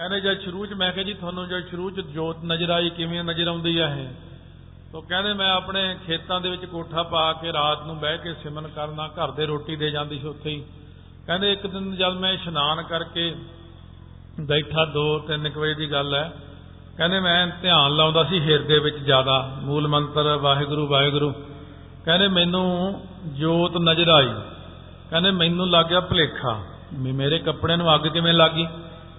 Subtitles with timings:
[0.00, 3.24] ਕਹਿੰਦੇ ਜਦ ਸ਼ੁਰੂ ਚ ਮੈਂ ਕਿਹਾ ਜੀ ਤੁਹਾਨੂੰ ਜਦ ਸ਼ੁਰੂ ਚ ਜੋਤ ਨਜ਼ਰ ਆਈ, ਕਿਵੇਂ
[3.24, 4.08] ਨਜ਼ਰ ਆਉਂਦੀ ਆ ਇਹ?
[4.92, 8.68] ਤੋ ਕਹਿੰਦੇ ਮੈਂ ਆਪਣੇ ਖੇਤਾਂ ਦੇ ਵਿੱਚ ਕੋਠਾ ਪਾ ਕੇ ਰਾਤ ਨੂੰ ਬਹਿ ਕੇ ਸਿਮਰਨ
[8.68, 10.64] ਕਰਨਾ, ਘਰ ਦੇ ਰੋਟੀ ਦੇ ਜਾਂਦੀ ਸੀ ਉੱਥੇ ਹੀ।
[11.26, 13.34] ਕਹਿੰਦੇ ਇੱਕ ਦਿਨ ਜਦ ਮੈਂ ਇਸ਼ਨਾਨ ਕਰਕੇ
[14.40, 16.32] ਬੈਠਾ 2-3 ਵਜੇ ਦੀ ਗੱਲ ਹੈ।
[16.96, 21.32] ਕਹਿੰਦੇ ਮੈਂ ਧਿਆਨ ਲਾਉਂਦਾ ਸੀ ਹਿਰਦੇ ਵਿੱਚ ਜ਼ਿਆਦਾ, ਮੂਲ ਮੰਤਰ ਵਾਹਿਗੁਰੂ ਵਾਹਿਗੁਰੂ।
[22.04, 24.30] ਕਹਿੰਦੇ ਮੈਨੂੰ ਜੋਤ ਨਜ਼ਰ ਆਈ।
[25.10, 26.60] ਕਹਿੰਦੇ ਮੈਨੂੰ ਲੱਗ ਗਿਆ ਭਲੇਖਾ।
[26.94, 28.66] ਵੀ ਮੇਰੇ ਕੱਪੜਿਆਂ ਨੂੰ ਅੱਗ ਕਿਵੇਂ ਲੱਗੀ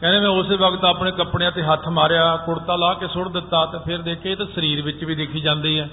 [0.01, 3.77] ਕਹਿੰਦੇ ਮੈਂ ਉਸੇ ਵਕਤ ਆਪਣੇ ਕੱਪੜਿਆਂ ਤੇ ਹੱਥ ਮਾਰਿਆ, ਕੁੜਤਾ ਲਾ ਕੇ ਸੁੱਟ ਦਿੱਤਾ ਤੇ
[3.85, 5.89] ਫਿਰ ਦੇਖੇ ਇਹ ਤਾਂ ਸਰੀਰ ਵਿੱਚ ਵੀ ਦਿਖੀ ਜਾਂਦੀ ਹੈ।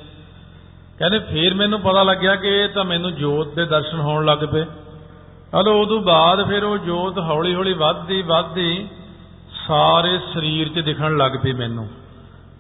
[0.99, 4.63] ਕਹਿੰਦੇ ਫਿਰ ਮੈਨੂੰ ਪਤਾ ਲੱਗਿਆ ਕਿ ਇਹ ਤਾਂ ਮੈਨੂੰ ਜੋਤ ਦੇ ਦਰਸ਼ਨ ਹੋਣ ਲੱਗ ਪਏ।
[4.63, 8.89] ਹਲੋ, ਉਦੋਂ ਬਾਅਦ ਫਿਰ ਉਹ ਜੋਤ ਹੌਲੀ ਹੌਲੀ ਵੱਧਦੀ ਵੱਧਦੀ
[9.67, 11.89] ਸਾਰੇ ਸਰੀਰ 'ਚ ਦਿਖਣ ਲੱਗ ਪਈ ਮੈਨੂੰ।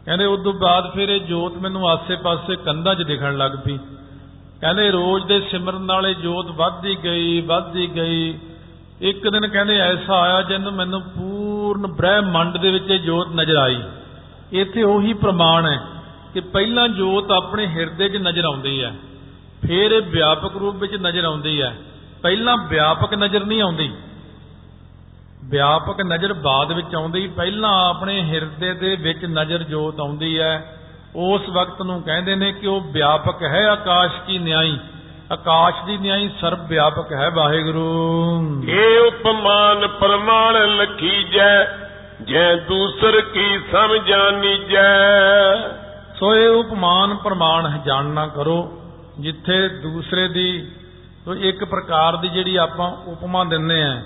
[0.05, 3.78] ਕਹਿੰਦੇ ਉਦੋਂ ਬਾਅਦ ਫਿਰ ਇਹ ਜੋਤ ਮੈਨੂੰ ਆਸੇ-ਪਾਸੇ ਕੰਧਾਂ 'ਚ ਦਿਖਣ ਲੱਗ ਪਈ।
[4.61, 8.39] ਕਹਿੰਦੇ ਰੋਜ਼ ਦੇ ਸਿਮਰਨ ਨਾਲੇ ਜੋਤ ਵੱਧਦੀ ਗਈ ਵੱਧਦੀ ਗਈ।
[9.01, 11.01] ਇੱਕ ਦਿਨ ਕਹਿੰਦੇ ਐਸਾ ਆਇਆ ਜਿੰਨੂੰ ਮੈਨੂੰ
[11.69, 13.81] ਪੂਰਨ ਬ੍ਰਹਿਮੰਡ ਦੇ ਵਿੱਚ ਇਹ ਜੋਤ ਨਜ਼ਰ ਆਈ।
[14.53, 15.79] ਇੱਥੇ ਉਹੀ ਪ੍ਰਮਾਣ ਹੈ
[16.34, 18.92] ਕਿ ਪਹਿਲਾਂ ਜੋਤ ਆਪਣੇ ਹਿਰਦੇ 'ਚ ਨਜ਼ਰ ਆਉਂਦੀ ਹੈ,
[19.62, 21.77] ਫਿਰ ਇਹ ਵਿਆਪਕ ਰੂਪ ਵਿੱਚ ਨਜ਼ਰ ਆਉਂਦੀ ਹੈ।
[22.23, 23.91] ਪਹਿਲਾਂ ਵਿਆਪਕ ਨਜ਼ਰ ਨਹੀਂ ਆਉਂਦੀ।
[25.45, 30.55] ਵਿਆਪਕ ਨਜ਼ਰ ਬਾਅਦ ਵਿੱਚ ਆਉਂਦੀ, ਪਹਿਲਾਂ ਆਪਣੇ ਹਿਰਦੇ ਦੇ ਵਿੱਚ ਨਜ਼ਰ ਜੋਤ ਆਉਂਦੀ ਹੈ।
[31.17, 34.79] ਉਸ ਵਕਤ ਨੂੰ ਕਹਿੰਦੇ ਨੇ ਕਿ ਉਹ ਵਿਆਪਕ ਹੈ, ਆਕਾਸ਼ ਕੀ ਨਿਆਈ।
[35.33, 41.65] ਆਕਾਸ਼ ਦੀ ਨਿਆਈ ਸਰਬ ਵਿਆਪਕ ਹੈ ਵਾਹਿਗੁਰੂ। ਇਹ ਉਪਮਾਨ ਪ੍ਰਮਾਣ ਲਖੀਜੈ
[42.23, 44.87] ਜੈ ਦੂਸਰ ਕੀ ਸਮਝਾਨੀਜੈ
[46.19, 48.57] ਸੋ ਇਹ ਉਪਮਾਨ ਪ੍ਰਮਾਣ ਜਾਣਨਾ ਕਰੋ
[49.20, 50.48] ਜਿੱਥੇ ਦੂਸਰੇ ਦੀ
[51.41, 54.03] ਇੱਕ ਪ੍ਰਕਾਰ ਦੀ ਜਿਹੜੀ ਆਪਾਂ ਉਪਮਾ ਦਿੰਨੇ ਆ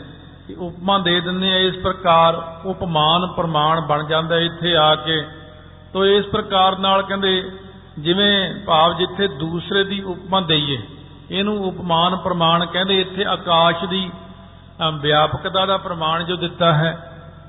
[0.47, 5.21] ਕਿ ਉਪਮਾ ਦੇ ਦਿੰਨੇ ਆ ਇਸ ਪ੍ਰਕਾਰ ਉਪਮਾਨ ਪ੍ਰਮਾਣ ਬਣ ਜਾਂਦਾ ਇੱਥੇ ਆ ਕੇ।
[5.93, 7.43] ਤੋ ਇਸ ਪ੍ਰਕਾਰ ਨਾਲ ਕਹਿੰਦੇ
[7.99, 10.79] ਜਿਵੇਂ ਭਾਵ ਜਿੱਥੇ ਦੂਸਰੇ ਦੀ ਉਪਮਾ ਦਈਏ
[11.31, 14.11] ਇਹਨੂੰ ਉਪਮਾਨ ਪ੍ਰਮਾਣ ਕਹਿੰਦੇ ਇੱਥੇ ਆਕਾਸ਼ ਦੀ
[15.01, 16.91] ਵਿਆਪਕਤਾ ਦਾ ਪ੍ਰਮਾਣ ਜੋ ਦਿੱਤਾ ਹੈ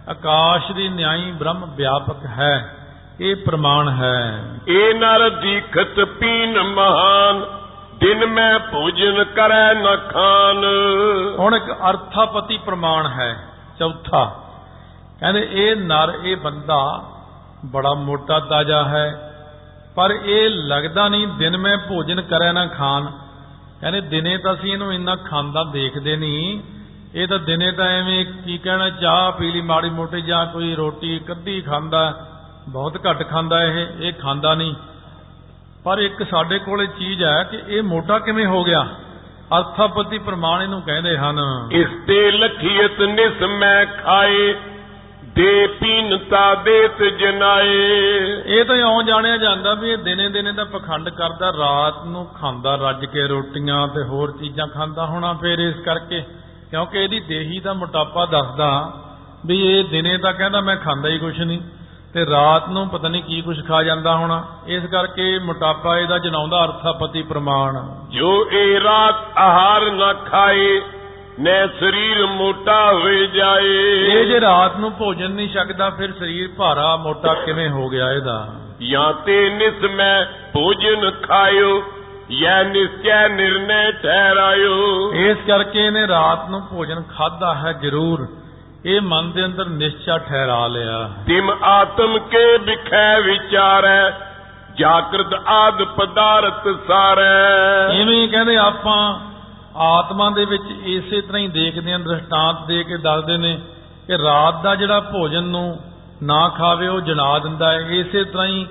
[0.10, 2.76] ਆਕਾਸ਼ ਦੀ ਨਿਆਈ ਬ੍ਰਹਮ ਵਿਆਪਕ ਹੈ
[3.22, 7.44] ਇਹ ਪ੍ਰਮਾਣ ਹੈ। ਇਹ ਨਰ ਦੀਖਤ ਪੀਨ ਮਹਾਨ
[8.00, 10.64] ਦਿਨ ਮੈਂ ਭੋਜਨ ਕਰੈ ਨ ਖਾਨ।
[11.40, 13.36] ਹੁਣ ਇੱਕ ਅਰਥਾਪਤੀ ਪ੍ਰਮਾਣ ਹੈ
[13.80, 14.26] ਚੌਥਾ।
[15.20, 17.04] ਕਹਿੰਦੇ ਇਹ ਨਰ ਇਹ ਬੰਦਾ
[17.66, 19.34] ਬੜਾ ਮੋਟਾ ਤਾਜਾ ਹੈ
[19.96, 23.12] ਪਰ ਇਹ ਲੱਗਦਾ ਨਹੀਂ ਦਿਨ ਮੈਂ ਭੋਜਨ ਕਰੈ ਨਾ ਖਾਨ।
[23.84, 26.62] ਕਹਿੰਦੇ ਦਿਨੇ ਤਾਂ ਅਸੀਂ ਇਹਨੂੰ ਇੰਨਾ ਖਾਂਦਾ ਦੇਖਦੇ ਨਹੀਂ।
[27.16, 31.20] ਇਹ ਤਾਂ ਦਿਨੇ ਤਾਂ ਐਵੇਂ ਕੀ ਕਹਿਣਾ, ਚਾਹ ਪੀ ਲਈ ਮਾੜੀ ਮੋਟੀ ਜਾਂ ਕੋਈ ਰੋਟੀ
[31.20, 32.28] ਕੱਢੀ ਖਾਂਦਾ,
[32.70, 34.74] ਬਹੁਤ ਘੱਟ ਖਾਂਦਾ ਇਹ ਇਹ ਖਾਂਦਾ ਨਹੀਂ।
[35.84, 38.88] ਪਰ ਇੱਕ ਸਾਡੇ ਕੋਲੇ ਚੀਜ਼ ਹੈ ਕਿ ਇਹ ਮੋਟਾ ਕਿਵੇਂ ਹੋ ਗਿਆ?
[39.58, 41.40] ਅਰਥਾਪਤੀ ਪ੍ਰਮਾਣ ਇਹਨੂੰ ਕਹਿੰਦੇ ਹਨ।
[41.72, 44.56] ਇਸ ਤੇ ਲਖੀਅਤ ਨਿਸ ਮੈਂ ਖਾਏ
[45.36, 47.78] ਦੇ ਪੀਨਤਾ ਦੇਤ ਜਨਾਏ।
[48.46, 52.76] ਇਹ ਤਾਂ ਇਉਂ ਜਾਣਿਆ ਜਾਂਦਾ ਵੀ ਇਹ ਦਿਨੇ ਦਿਨੇ ਦਾ ਪਖੰਡ ਕਰਦਾ ਰਾਤ ਨੂੰ ਖਾਂਦਾ
[52.76, 56.24] ਰੱਜ ਕੇ ਰੋਟੀਆਂ ਤੇ ਹੋਰ ਚੀਜ਼ਾਂ ਖਾਂਦਾ ਹੋਣਾ ਫਿਰ ਇਸ ਕਰਕੇ।
[56.72, 58.92] ਕਿਉਂਕਿ ਇਹਦੀ ਦੇਹੀ ਦਾ ਮੋਟਾਪਾ ਦੱਸਦਾ
[59.46, 61.60] ਵੀ ਇਹ ਦਿਨੇ ਤਾਂ ਕਹਿੰਦਾ ਮੈਂ ਖਾਂਦਾ ਹੀ ਕੁਛ ਨਹੀਂ
[62.14, 66.64] ਤੇ ਰਾਤ ਨੂੰ ਪਤਾ ਨਹੀਂ ਕੀ ਕੁਛ ਖਾ ਜਾਂਦਾ ਹੋਣਾ। ਇਸ ਕਰਕੇ ਮੋਟਾਪਾ ਇਹਦਾ ਜਨਾਉਂਦਾ
[66.66, 67.78] ਅਰਥਾਪਤੀ ਪ੍ਰਮਾਣ।
[68.10, 70.82] ਜੋ ਇਹ ਰਾਤ ਆਹਾਰ ਨਾ ਖਾਏ
[71.40, 76.96] ਨੇ ਸਰੀਰ ਮੋਟਾ ਹੋਏ ਜਾਏ। ਇਹ ਜੇ ਰਾਤ ਨੂੰ ਭੋਜਨ ਨਹੀਂ ਛਕਦਾ ਫਿਰ ਸਰੀਰ ਭਾਰਾ
[76.96, 78.48] ਮੋਟਾ ਕਿਵੇਂ ਹੋ ਗਿਆ ਇਹਦਾ?
[78.90, 81.84] ਜਾਂ ਤੇ ਨਿਸ ਮੈਂ ਭੋਜਨ ਖਾਇਓ
[82.32, 88.28] ਯਾ ਨਿਸ਼ਚੈ ਨਿਰਣੈ ਠਹਿਰਾਇਓ। ਇਸ ਕਰਕੇ ਇਹਨੇ ਰਾਤ ਨੂੰ ਭੋਜਨ ਖਾਦਾ ਹੈ ਜ਼ਰੂਰ।
[88.86, 94.12] ਇਹ ਮਨ ਦੇ ਅੰਦਰ ਨਿਸ਼ਚਾ ਠਹਿਰਾ ਲਿਆ। ਤਿਮ ਆਤਮ ਕੇ ਵਿਖੈ ਵਿਚਾਰੈ
[94.78, 99.33] ਜਾਗਰਤ ਆਦ ਪਦਾਰਥ ਸਾਰੈ। ਇਵੇਂ ਕਹਿੰਦੇ ਆਪਾਂ
[99.76, 103.62] ਆਤਮਾ ਦੇ ਵਿੱਚ ਇਸੇ ਤਰ੍ਹਾਂ ਹੀ ਦੇਖਦੇ ਹਾਂ ਦ੍ਰਿਸ਼ਟਾਂਤ ਦੇ ਕੇ ਦੱਸਦੇ ਨੇ
[104.08, 105.80] ਕਿ ਰਾਤ ਦਾ ਜਿਹੜਾ ਭੋਜਨ ਨੂੰ
[106.24, 108.68] ਨਾ ਖਾਵੇ, ਉਹ ਜਣਾ ਦਿੰਦਾ ਹੈ। ਇਸੇ ਤਰ੍ਹਾਂ ਹੀ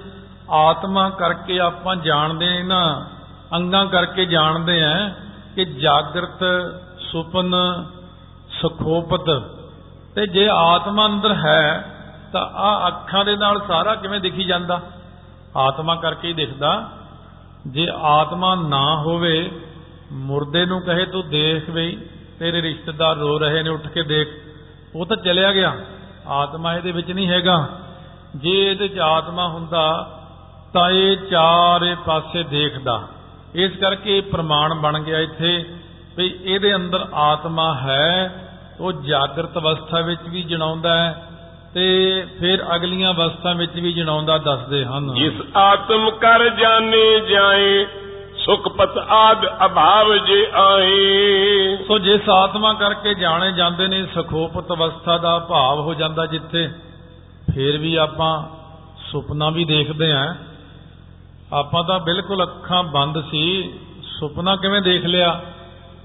[0.51, 3.05] ਆਤਮਾ ਕਰਕੇ ਆਪਾਂ ਜਾਣਦੇ ਇਹਨਾਂ
[3.55, 5.11] ਅੰਗਾਂ ਕਰਕੇ ਜਾਣਦੇ ਆ
[5.55, 6.45] ਕਿ ਜਾਗਰਤ,
[6.99, 7.55] ਸੁਪਨ,
[8.61, 9.43] ਸੁਖੋਪਤ
[10.15, 11.85] ਤੇ ਜੇ ਆਤਮਾ ਅੰਦਰ ਹੈ,
[12.33, 14.81] ਤਾਂ ਆ ਅੱਖਾਂ ਦੇ ਨਾਲ ਸਾਰਾ ਕਿਵੇਂ ਦਿਖੀ ਜਾਂਦਾ?
[15.57, 16.91] ਆਤਮਾ ਕਰਕੇ ਹੀ ਦਿਖਦਾ।
[17.67, 19.51] ਜੇ ਆਤਮਾ ਨਾ ਹੋਵੇ
[20.13, 21.99] ਮੁਰਦੇ ਨੂੰ ਕਹੇ ਤੂੰ ਦੇਖ ਬਈ,
[22.39, 24.29] ਤੇਰੇ ਰਿਸ਼ਤੇਦਾਰ ਰੋ ਰਹੇ ਨੇ, ਉੱਠ ਕੇ ਦੇਖ।
[24.95, 25.77] ਉਹ ਤਾਂ ਚਲਿਆ ਗਿਆ।
[26.27, 27.69] ਆਤਮਾ ਇਹਦੇ ਵਿੱਚ ਨਹੀਂ ਹੈਗਾ।
[28.37, 30.19] ਜੇ ਇਹਦੇ ਚ ਆਤਮਾ ਹੁੰਦਾ,
[30.75, 33.09] ਤਾਂ ਇਹ ਚਾਰੇ ਪਾਸੇ ਦੇਖਦਾ।
[33.55, 35.67] ਇਸ ਕਰਕੇ ਇਹ ਪ੍ਰਮਾਣ ਬਣ ਗਿਆ ਇੱਥੇ
[36.17, 38.35] ਵੀ ਇਹਦੇ ਅੰਦਰ ਆਤਮਾ ਹੈ,
[38.81, 41.27] ਉਹ ਜਾਗਰਤ ਅਵਸਥਾ ਵਿੱਚ ਵੀ ਜਣਾਉਂਦਾ ਹੈ
[41.75, 47.87] ਤੇ ਫਿਰ ਅਗਲੀਆਂ ਅਵਸਥਾ ਵਿੱਚ ਵੀ ਜਣਾਉਂਦਾ ਦੱਸਦੇ ਹਨ। ਜਿਸ ਆਤਮ ਕਰ ਜਾਣੇ ਜਾਏ
[48.45, 55.39] ਸੁਖਪਤ ਆਦ ਅਭਾਵ ਜੇ ਆਏ ਸੋ ਜਿਸ ਆਤਮਾ ਕਰਕੇ ਜਾਣੇ ਜਾਂਦੇ ਨੇ, ਸੁਖੋਪਤ ਅਵਸਥਾ ਦਾ
[55.39, 56.69] ਭਾਵ ਹੋ ਜਾਂਦਾ ਜਿੱਥੇ,
[57.55, 58.33] ਫਿਰ ਵੀ ਆਪਾਂ
[59.11, 60.35] ਸੁਪਨਾ ਵੀ ਦੇਖਦੇ ਆਂ।
[61.53, 63.73] ਆਪਾਂ ਤਾਂ ਬਿਲਕੁਲ ਅੱਖਾਂ ਬੰਦ ਸੀ,
[64.21, 65.41] ਸੁਪਨਾ ਕਿਵੇਂ ਦੇਖ ਲਿਆ?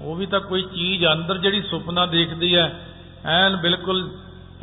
[0.00, 2.80] ਉਹ ਵੀ ਤਾਂ ਕੋਈ ਚੀਜ਼ ਅੰਦਰ ਜਿਹੜੀ ਸੁਪਨਾ ਦੇਖਦੀ ਹੈ,
[3.24, 4.10] ਐਨ ਬਿਲਕੁਲ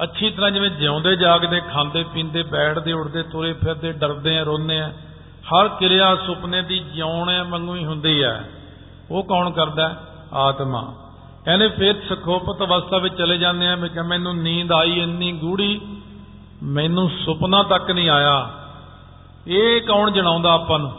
[0.04, 4.94] ਅੱਛੀ ਤਰ੍ਹਾਂ ਜਿਵੇਂ ਜਿਉਂਦੇ ਜਾਗਦੇ, ਖਾਂਦੇ, ਪੀਂਦੇ, ਬੈਠਦੇ, ਉੱਠਦੇ, ਤੁਰੇ ਫਿਰਦੇ, ਡਰਦੇ ਆ, ਰੋਂਦੇ ਆ।
[5.46, 8.50] ਹਰ ਕਿਰਿਆ ਸੁਪਨੇ ਦੀ ਜਿਉਣ ਵਾਂਗੂ ਹੀ ਹੁੰਦੀ ਹੈ।
[9.12, 9.90] ਉਹ ਕੌਣ ਕਰਦਾ?
[9.90, 9.98] ਹੈ?
[10.34, 10.96] ਆਤਮਾ।
[11.46, 15.82] ਕਹਿੰਦੇ ਫਿਰ ਸੁਖੋਪਤ ਅਵਸਥਾ ਵਿੱਚ ਚਲੇ ਜਾਂਦੇ ਆ ਵੀ ਕਿ ਮੈਨੂੰ ਨੀਂਦ ਆਈ, ਇੰਨੀ ਗੂੜੀ
[16.64, 18.50] ਮੈਨੂੰ ਸੁਪਨਾ ਤੱਕ ਨਹੀਂ ਆਇਆ।
[19.48, 20.92] ਇਹ ਕੌਣ ਜਣਾਉਂਦਾ ਆਪਾਂ ਨੂੰ?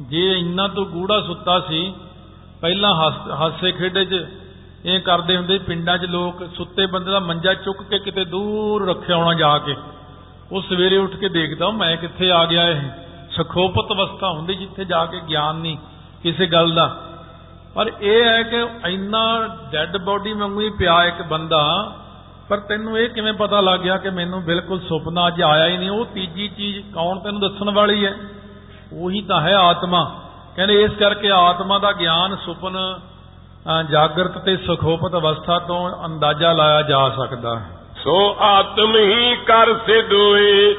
[0.00, 1.94] ਜੇ ਇੰਨਾ ਤੋਂ ਗੂੜਾ ਸੁੱਤਾ ਸੀ,
[2.60, 4.26] ਪਹਿਲਾਂ ਹੱਸ- ਹਾਸੇ ਖੇਡੇ 'ਚ
[4.84, 9.16] ਇਹ ਕਰਦੇ ਹੁੰਦੇ ਪਿੰਡਾਂ 'ਚ ਲੋਕ ਸੁੱਤੇ ਬੰਦੇ ਦਾ ਮੰਜਾ ਚੁੱਕ ਕੇ ਕਿਤੇ ਦੂਰ ਰੱਖਿਆ
[9.16, 9.76] ਹੋਣਾ ਜਾ ਕੇ।
[10.52, 12.80] ਉਹ ਸਵੇਰੇ ਉੱਠ ਕੇ ਦੇਖਦਾ ਮੈਂ ਕਿੱਥੇ ਆ ਗਿਆ ਇਹ?
[13.42, 15.76] ਸਖੋਪਤ ਅਵਸਥਾ ਹੁੰਦੀ ਜਿੱਥੇ ਜਾ ਕੇ ਗਿਆਨ ਨਹੀਂ
[16.22, 16.96] ਕਿਸੇ ਗੱਲ ਦਾ।
[17.74, 21.92] ਪਰ ਇਹ ਹੈ ਕਿ ਇੰਨਾ ਡੈੱਡ ਬੋਡੀ ਵਾਂਗੂ ਹੀ ਪਿਆ ਇੱਕ ਬੰਦਾ
[22.48, 25.90] ਪਰ ਤੈਨੂੰ ਇਹ ਕਿਵੇਂ ਪਤਾ ਲੱਗ ਗਿਆ ਕਿ ਮੈਨੂੰ ਬਿਲਕੁਲ ਸੁਪਨਾ ਅੱਜ ਆਇਆ ਹੀ ਨਹੀਂ?
[25.90, 28.14] ਉਹ ਤੀਜੀ ਚੀਜ਼ ਕੌਣ ਤੈਨੂੰ ਦੱਸਣ ਵਾਲੀ ਹੈ?
[28.92, 30.22] ਉਹੀ ਤਾਂ ਹੈ ਆਤਮਾ।
[30.56, 32.98] ਕਹਿੰਦੇ ਇਸ ਕਰਕੇ ਆਤਮਾ ਦਾ ਗਿਆਨ ਸੁਪਨ
[33.80, 37.70] ਅ, ਜਾਗਰਤ ਤੇ ਸੁਖੋਪਤ ਅਵਸਥਾ ਤੋਂ ਅੰਦਾਜ਼ਾ ਲਾਇਆ ਜਾ ਸਕਦਾ ਹੈ।
[38.04, 40.74] ਸੋ ਆਤਮ ਹੀ ਕਰ ਸਿਦੋਏ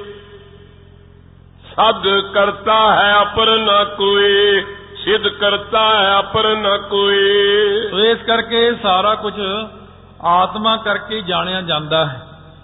[1.80, 4.64] ਸਦ ਕਰਤਾ ਹੈ ਅਪਰ ਨ ਕੋਈ,
[5.04, 9.34] ਸਿਧ ਕਰਤਾ ਹੈ ਅਪਰ ਨ ਕੋਈ। ਸੋ ਇਸ ਕਰਕੇ ਇਹ ਸਾਰਾ ਕੁਝ
[10.28, 12.20] ਆਤਮਾ ਕਰਕੇ ਹੀ ਜਾਣਿਆ ਜਾਂਦਾ ਹੈ,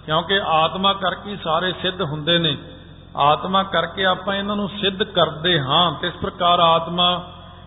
[0.06, 2.56] ਕਿਉਂਕਿ ਆਤਮਾ ਕਰਕੇ ਹੀ ਸਾਰੇ ਸਿੱਧ ਹੁੰਦੇ ਨੇ।
[3.16, 7.08] ਆਤਮਾ ਕਰਕੇ ਆਪਾਂ ਇਹਨਾਂ ਨੂੰ ਸਿੱਧ ਕਰਦੇ ਹਾਂ, ਤੇ ਇਸ ਪ੍ਰਕਾਰ ਆਤਮਾ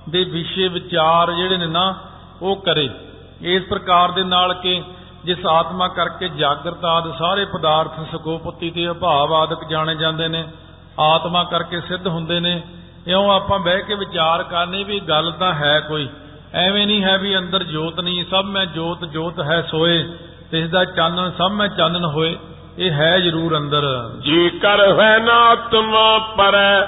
[0.09, 1.93] ਦੇ ਵਿਸ਼ੇ ਵਿਚਾਰ ਜਿਹੜੇ ਨੇ ਨਾ,
[2.41, 2.89] ਉਹ ਕਰੇ।
[3.47, 4.81] ਇਸ ਪ੍ਰਕਾਰ ਦੇ ਨਾਲ ਕਿ
[5.25, 10.47] ਜਿਸ ਆਤਮਾ ਕਰਕੇ ਜਾਗਰਤ ਆਦ ਸਾਰੇ ਪਦਾਰਥ ਸਕੋਪਤੀ ਤੇ ਅਭਾਵ ਆਦਿਕ ਜਾਣੇ ਜਾਂਦੇ ਨੇ
[10.99, 12.61] ਆਤਮਾ ਕਰਕੇ ਸਿੱਧ ਹੁੰਦੇ ਨੇ
[13.07, 16.09] ਇਉਂ ਆਪਾਂ ਬਹਿ ਕੇ ਵਿਚਾਰ ਕਰਨੇ ਵੀ ਗੱਲ ਤਾਂ ਹੈ ਕੋਈ।
[16.53, 20.03] ਐਵੇਂ ਨਹੀਂ ਹੈ ਵੀ ਅੰਦਰ ਜੋਤ ਨਹੀਂ ਸਭ ਮੈਂ ਜੋਤ ਜੋਤ ਹੈ ਸੋਏ
[20.51, 22.37] ਤੇ ਇਸ ਦਾ ਚਾਨਣ ਸਭ ਮੈਂ ਚਾਨਣ ਹੋਏ
[22.77, 26.81] ਇਹ ਹੈ ਜ਼ਰੂਰ ਅੰਦਰ। ਜੀ ਕਰ ਹੈ ਨਾ ਆਤਮਾ ਪਰੈ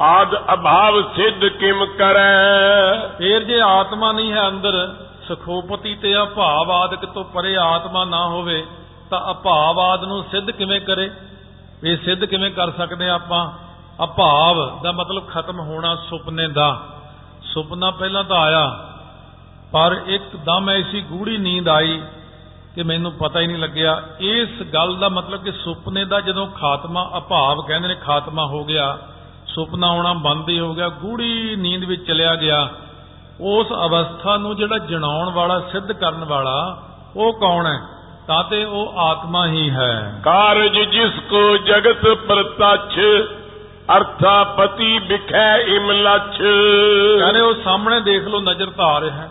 [0.00, 3.08] ਆਦ ਅਭਾਵ ਸਿਧ ਕਿਮ ਕਰੈ?
[3.18, 4.94] ਫੇਰ ਜੇ ਆਤਮਾ ਨਹੀਂ ਹੈ ਅੰਦਰ
[5.28, 8.64] ਸਖੋਪਤੀ ਤੇ ਅਭਾਵ ਆਦਿਕ ਤੋਂ ਪਰੇ ਆਤਮਾ ਨਾ ਹੋਵੇ
[9.10, 11.10] ਤਾਂ ਅਭਾਵ ਆਦ ਨੂੰ ਸਿੱਧ ਕਿਵੇਂ ਕਰੇ?
[11.84, 13.50] ਇਹ ਸਿੱਧ ਕਿਵੇਂ ਕਰ ਸਕਦੇ ਹਾਂ ਆਪਾਂ?
[14.04, 16.80] ਅਭਾਵ ਦਾ ਮਤਲਬ ਖਤਮ ਹੋਣਾ ਸੁਪਨੇ ਦਾ।
[17.44, 18.88] ਸੁਪਨਾ ਪਹਿਲਾਂ ਤਾਂ ਆਇਆ,
[19.72, 22.02] ਪਰ ਇੱਕਦਮ ਐਸੀ ਗੂੜੀ ਨੀਂਦ ਆਈ
[22.74, 27.10] ਕਿ ਮੈਨੂੰ ਪਤਾ ਹੀ ਨਹੀਂ ਲੱਗਿਆ। ਇਸ ਗੱਲ ਦਾ ਮਤਲਬ ਕਿ ਸੁਪਨੇ ਦਾ ਜਦੋਂ ਖਾਤਮਾ,
[27.18, 28.98] ਅਭਾਵ ਕਹਿੰਦੇ ਨੇ ਖਾਤਮਾ ਹੋ ਗਿਆ,
[29.46, 32.68] ਸੁਪਨਾ ਆਉਣਾ ਬੰਦ ਹੀ ਹੋ ਗਿਆ ਗੂੜੀ ਨੀਂਦ ਵਿੱਚ ਚਲਿਆ ਗਿਆ।
[33.40, 36.82] ਉਸ ਅਵਸਥਾ ਨੂੰ ਜਿਹੜਾ ਜਣਾਉਣ ਵਾਲਾ, ਸਿੱਧ ਕਰਨ ਵਾਲਾ,
[37.16, 37.97] ਉਹ ਕੌਣ ਹੈ?
[38.28, 42.98] ਤਾਂ ਤੇ ਉਹ ਆਤਮਾ ਹੀ ਹੈ। ਕਾਰਜ ਜਿਸ ਕੋ ਜਗਤ ਪ੍ਰਤੱਛ
[43.96, 46.36] ਅਰਥਾਪਤੀ ਵਿਖੈ ਇਮ ਲਛ।
[47.18, 49.30] ਕਹਿੰਦੇ ਉਹ ਸਾਹਮਣੇ ਦੇਖ ਲਓ ਨਜ਼ਰ ਤਾਂ ਆ ਰਿਹਾ ਹੈ।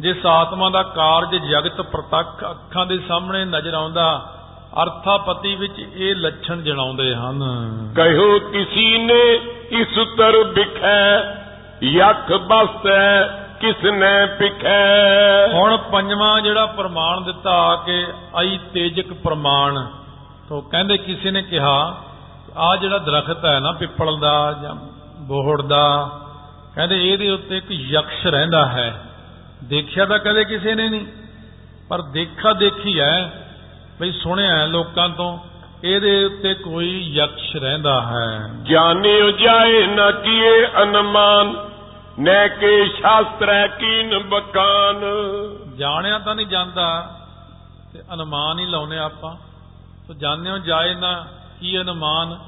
[0.00, 4.34] ਜਿਸ ਆਤਮਾ ਦਾ ਕਾਰਜ ਜਗਤ ਪ੍ਰਤੱਖ ਅੱਖਾਂ ਦੇ ਸਾਹਮਣੇ ਨਜ਼ਰ ਆਉਂਦਾ
[4.82, 7.42] ਅਰਥਾਪਤੀ ਵਿੱਚ ਇਹ ਲੱਛਣ ਜਣਾਉਂਦੇ ਹਨ।
[7.96, 11.20] ਕਹਿਓ ਕਿਸੀ ਨੇ ਇਸ ਤਰ ਵਿਖੈ
[11.82, 13.26] ਯਖ ਬਸਤੈ
[13.60, 15.48] ਕਿਸ ਨੇ ਪਿਖੈ?
[15.52, 18.06] ਹੁਣ ਪੰਜਵਾਂ ਜਿਹੜਾ ਪ੍ਰਮਾਣ ਦਿੱਤਾ ਆ ਕੇ
[18.40, 19.86] ਅਈ ਤੇਜਕ ਪ੍ਰਮਾਣ
[20.48, 22.02] ਤੋਂ ਕਹਿੰਦੇ ਕਿਸੇ ਨੇ ਕਿਹਾ
[22.56, 24.74] ਆ ਜਿਹੜਾ ਦਰਖਤ ਹੈ ਨਾ ਪਿੱਪਲ ਦਾ ਜਾਂ
[25.20, 26.10] ਬੋਹੜ ਦਾ
[26.74, 29.04] ਕਹਿੰਦੇ ਇਹਦੇ ਉੱਤੇ ਇੱਕ ਯਕਸ਼ ਰਹਿੰਦਾ ਹੈ।
[29.64, 31.06] ਦੇਖਿਆ ਤਾਂ ਕਦੇ ਕਿਸੇ ਨੇ ਨਹੀਂ
[31.88, 33.46] ਪਰ ਦੇਖਾ ਦੇਖੀ ਹੈ।
[34.00, 35.38] ਬਈ ਸੁਣਿਆ ਲੋਕਾਂ ਤੋਂ
[35.84, 41.67] ਇਹਦੇ ਉੱਤੇ ਕੋਈ ਯਕਸ਼ ਰਹਿੰਦਾ ਹੈ। ਜਾਣਿਓ ਜਾਏ ਨ ਕੀਏ ਅਨਮਾਨ
[42.18, 45.04] ਨੈ ਕੇ ਸ਼ਾਸਤਰੈ ਕੀਨ ਬਕਾਨ।
[45.76, 47.16] ਜਾਣਿਆ ਤਾਂ ਨਹੀਂ ਜਾਂਦਾ
[47.92, 49.36] ਤੇ ਅਨੁਮਾਨ ਹੀ ਲਾਉਨੇ ਆਪਾਂ।
[50.06, 51.26] ਸੋ ਜਾਣਿਓ ਜਾਏ ਨਾ
[51.60, 52.38] ਕੀ ਅਨੁਮਾਨ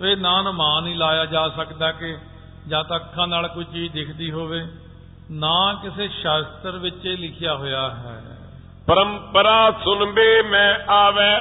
[0.00, 2.18] ਤੇ ਇਹ ਨਾ ਅਨੁਮਾਨ ਹੀ ਲਾਇਆ ਜਾ ਸਕਦਾ ਕਿ
[2.68, 4.66] ਜਾਂ ਤਾਂ ਅੱਖਾਂ ਨਾਲ ਕੋਈ ਚੀਜ਼ ਦਿਖਦੀ ਹੋਵੇ।
[5.30, 8.38] ਨਾ ਕਿਸੇ ਸ਼ਾਸਤਰ ਵਿੱਚ ਇਹ ਲਿਖਿਆ ਹੋਇਆ ਹੈ।
[8.86, 11.40] ਪਰੰਪਰਾ ਸੁਨਬੇ ਮੈਂ ਆਵੈ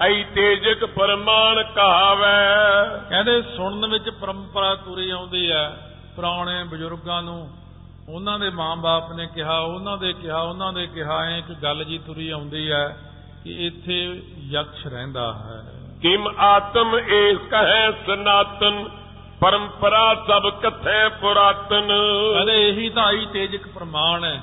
[0.00, 2.54] ਐ ਤੇਜਕ ਪਰਮਾਨ ਕਹਾਵੈ।
[3.08, 7.50] ਕਹਿੰਦੇ ਸੁਣਨ ਵਿੱਚ ਪਰੰਪਰਾ ਤੁਰੀ ਆਉਂਦੀ ਹੈ। ਪੁਰਾਣੇ ਬਜ਼ੁਰਗਾਂ ਨੂੰ
[8.08, 11.98] ਉਹਨਾਂ ਦੇ ਮਾਂ-ਬਾਪ ਨੇ ਕਿਹਾ ਉਹਨਾਂ ਦੇ ਕਿਹਾ ਉਹਨਾਂ ਦੇ ਕਿਹਾ ਐ ਇੱਕ ਗੱਲ ਜੀ
[11.98, 12.96] ਤੁਰੀ ਆਉਂਦੀ ਹੈ
[13.44, 15.62] ਕਿ ਇੱਥੇ ਯਕਸ਼ ਰਹਿੰਦਾ ਹੈ।
[16.02, 18.88] ਕਿਮ ਆਤਮ ਏਸ ਕਹੈ ਸਨਾਤਨ
[19.40, 21.88] ਪਰੰਪਰਾ ਸਭ ਕਥੈ ਪੁਰਾਤਨ।
[22.34, 24.42] ਕਹਿੰਦੇ ਇਹੀ ਤਾਂ ਤੇਜਕ ਪ੍ਰਮਾਣ ਹੈ।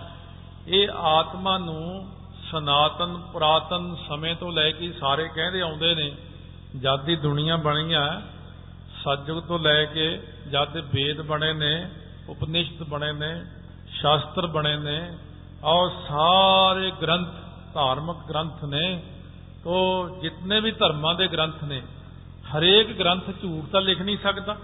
[0.67, 2.07] ਇਹ ਆਤਮਾ ਨੂੰ
[2.51, 6.11] ਸਨਾਤਨ ਪੁਰਾਤਨ ਸਮੇਂ ਤੋਂ ਲੈ ਕੇ ਸਾਰੇ ਕਹਿੰਦੇ ਆਉਂਦੇ ਨੇ
[6.81, 8.21] ਜਦ ਦੀ ਦੁਨੀਆ ਬਣੀ ਆ
[9.03, 10.19] ਸਤਜੁਗ ਤੋਂ ਲੈ ਕੇ
[10.51, 11.89] ਜਦ ਦੇ ਵੇਦ ਬਣੇ ਨੇ,
[12.29, 13.45] ਉਪਨਿਸ਼ਦ ਬਣੇ ਨੇ,
[13.91, 15.17] ਸ਼ਾਸਤਰ ਬਣੇ ਨੇ
[15.63, 17.27] ਔਰ ਸਾਰੇ ਗ੍ਰੰਥ,
[17.73, 19.03] ਧਾਰਮਿਕ ਗ੍ਰੰਥ ਨੇ,
[19.63, 19.75] ਤੋ
[20.21, 21.81] ਜਿੰਨੇ ਵੀ ਧਰਮਾਂ ਦੇ ਗ੍ਰੰਥ ਨੇ,
[22.51, 24.55] ਹਰੇਕ ਗ੍ਰੰਥ ਝੂਠ ਤਾਂ ਲਿਖ ਨਹੀਂ ਸਕਦਾ।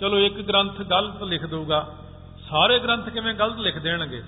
[0.00, 1.94] ਚਲੋ ਇੱਕ ਗ੍ਰੰਥ ਗਲਤ ਲਿਖ ਦਊਗਾ,
[2.50, 4.22] ਸਾਰੇ ਗ੍ਰੰਥ ਕਿਵੇਂ ਗਲਤ ਲਿਖ ਦੇਣਗੇ?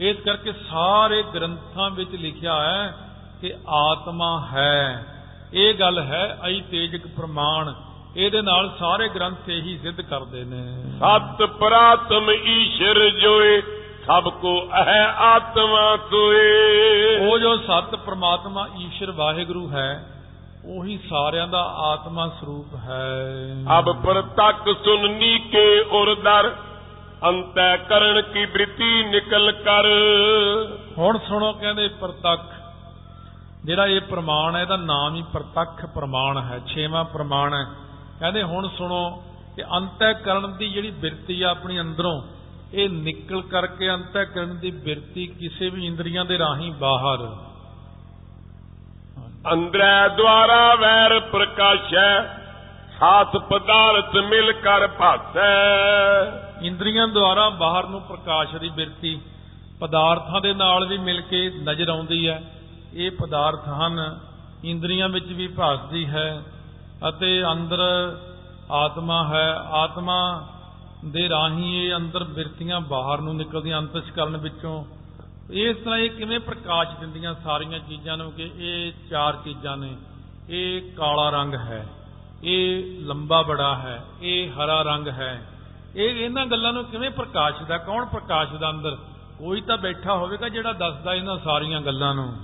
[0.00, 2.96] ਇਸ ਕਰਕੇ ਸਾਰੇ ਗ੍ਰੰਥਾਂ ਵਿੱਚ ਲਿਖਿਆ ਹੈ
[3.40, 5.04] ਕਿ ਆਤਮਾ ਹੈ।
[5.52, 7.74] ਇਹ ਗੱਲ ਹੈ ਅਈ ਤੇਜਕ ਪ੍ਰਮਾਣ।
[8.16, 10.62] ਇਹਦੇ ਨਾਲ ਸਾਰੇ ਗ੍ਰੰਥ ਇਹੀ ਸਿੱਧ ਕਰਦੇ ਨੇ।
[10.98, 13.60] ਸਤ ਪ੍ਰਾਤਮ ਈਸ਼ਰ ਜੋਏ
[14.06, 19.88] ਸਭ ਕੋ ਅਹਿ ਆਤਮਾ ਸੋਏ। ਉਹ ਜੋ ਸਤ ਪ੍ਰਮਾਤਮਾ ਈਸ਼ਰ ਵਾਹਿਗੁਰੂ ਹੈ
[20.66, 26.54] ਉਹੀ ਸਾਰਿਆਂ ਦਾ ਆਤਮਾ ਸਰੂਪ ਹੈ। ਅਬ ਪ੍ਰਤੱਕ ਸੁਨਨੀ ਕੇ ਉਰਦਰ
[27.24, 29.86] ਅੰਤੈ ਕਰਨ ਕੀ ਬ੍ਰਿਤੀ ਨਿਕਲ ਕਰ।
[30.98, 32.52] ਹੁਣ ਸੁਣੋ ਕਹਿੰਦੇ ਪ੍ਰਤੱਖ
[33.64, 37.64] ਜਿਹੜਾ ਇਹ ਪ੍ਰਮਾਣ ਹੈ ਇਹਦਾ ਨਾਮ ਹੀ ਪ੍ਰਤੱਖ ਪ੍ਰਮਾਣ ਹੈ ਛੇਵਾਂ ਪ੍ਰਮਾਣ ਹੈ।
[38.20, 39.22] ਕਹਿੰਦੇ ਹੁਣ ਸੁਣੋ
[39.56, 42.22] ਕਿ ਅੰਤःਕਰਨ ਦੀ ਜਿਹੜੀ ਬਿਰਤੀ ਆ ਆਪਣੀ ਅੰਦਰੋਂ
[42.74, 47.36] ਇਹ ਨਿਕਲ ਕਰਕੇ ਅੰਤःਕਰਨ ਦੀ ਬਿਰਤੀ ਕਿਸੇ ਵੀ ਇੰਦਰੀਆਂ ਦੇ ਰਾਹੀਂ ਬਾਹਰ।
[49.52, 52.26] ਅੰਦਰੈ ਦੁਆਰਾ ਵੈਰ ਪ੍ਰਕਾਸ਼ੈ
[53.00, 55.40] ਸਾਥ ਪਦਾਰਥ ਮਿਲ ਕਰ ਭਾਸੈ।
[56.62, 59.20] ਇੰਦਰੀਆਂ ਦੁਆਰਾ ਬਾਹਰ ਨੂੰ ਪ੍ਰਕਾਸ਼ ਦੀ ਬਿਰਤੀ
[59.80, 62.42] ਪਦਾਰਥਾਂ ਦੇ ਨਾਲ ਵੀ ਮਿਲ ਕੇ ਨਜ਼ਰ ਆਉਂਦੀ ਹੈ।
[62.94, 64.20] ਇਹ ਪਦਾਰਥ ਹਨ
[64.64, 66.42] ਇੰਦਰੀਆਂ ਵਿੱਚ ਵੀ ਭਾਸਦੀ ਹੈ।
[67.08, 67.80] ਅਤੇ ਅੰਦਰ
[68.70, 70.48] ਆਤਮਾ ਹੈ। ਆਤਮਾ
[71.04, 74.84] ਦੇ ਰਾਹੀਂ ਇਹ ਅੰਦਰ ਬਿਰਤੀਆਂ ਬਾਹਰ ਨੂੰ ਨਿਕਲਦੀਆਂ, ਅੰਤਸ਼ਕਰਨ ਵਿੱਚੋਂ।
[75.50, 79.96] ਇਸ ਤਰ੍ਹਾਂ ਇਹ ਕਿਵੇਂ ਪ੍ਰਕਾਸ਼ ਦਿੰਦੀਆਂ ਸਾਰੀਆਂ ਚੀਜ਼ਾਂ ਨੂੰ ਕਿ ਇਹ ਚਾਰ ਚੀਜ਼ਾਂ ਨੇ।
[80.48, 81.86] ਇਹ ਕਾਲਾ ਰੰਗ ਹੈ,
[82.44, 85.46] ਇਹ ਲੰਬਾ ਬੜਾ ਹੈ, ਇਹ ਹਰਾ ਰੰਗ ਹੈ।
[85.96, 88.96] ਇਹ ਇਹਨਾਂ ਗੱਲਾਂ ਨੂੰ ਕਿਵੇਂ ਪ੍ਰਕਾਸ਼ਦਾ, ਕੌਣ ਪ੍ਰਕਾਸ਼ਦਾ ਅੰਦਰ?
[89.38, 92.36] ਕੋਈ ਤਾਂ ਬੈਠਾ ਹੋਵੇਗਾ ਜਿਹੜਾ ਦੱਸਦਾ ਇਹਨਾਂ ਸਾਰੀਆਂ ਗੱਲਾਂ ਨੂੰ।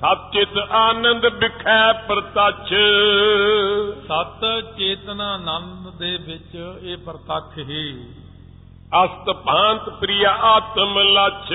[0.00, 2.68] ਸਤਿਤ ਆਨੰਦ ਵਿਖੈ ਪ੍ਰਤੱਛ।
[4.06, 8.04] ਸਤ ਚੇਤਨ ਆਨੰਦ ਦੇ ਵਿੱਚ ਇਹ ਪ੍ਰਤੱਖ ਹੀ।
[9.04, 11.48] ਅਸਤ ਭਾਂਤ ਪ੍ਰਿਆ ਆਤਮ ਲਛ।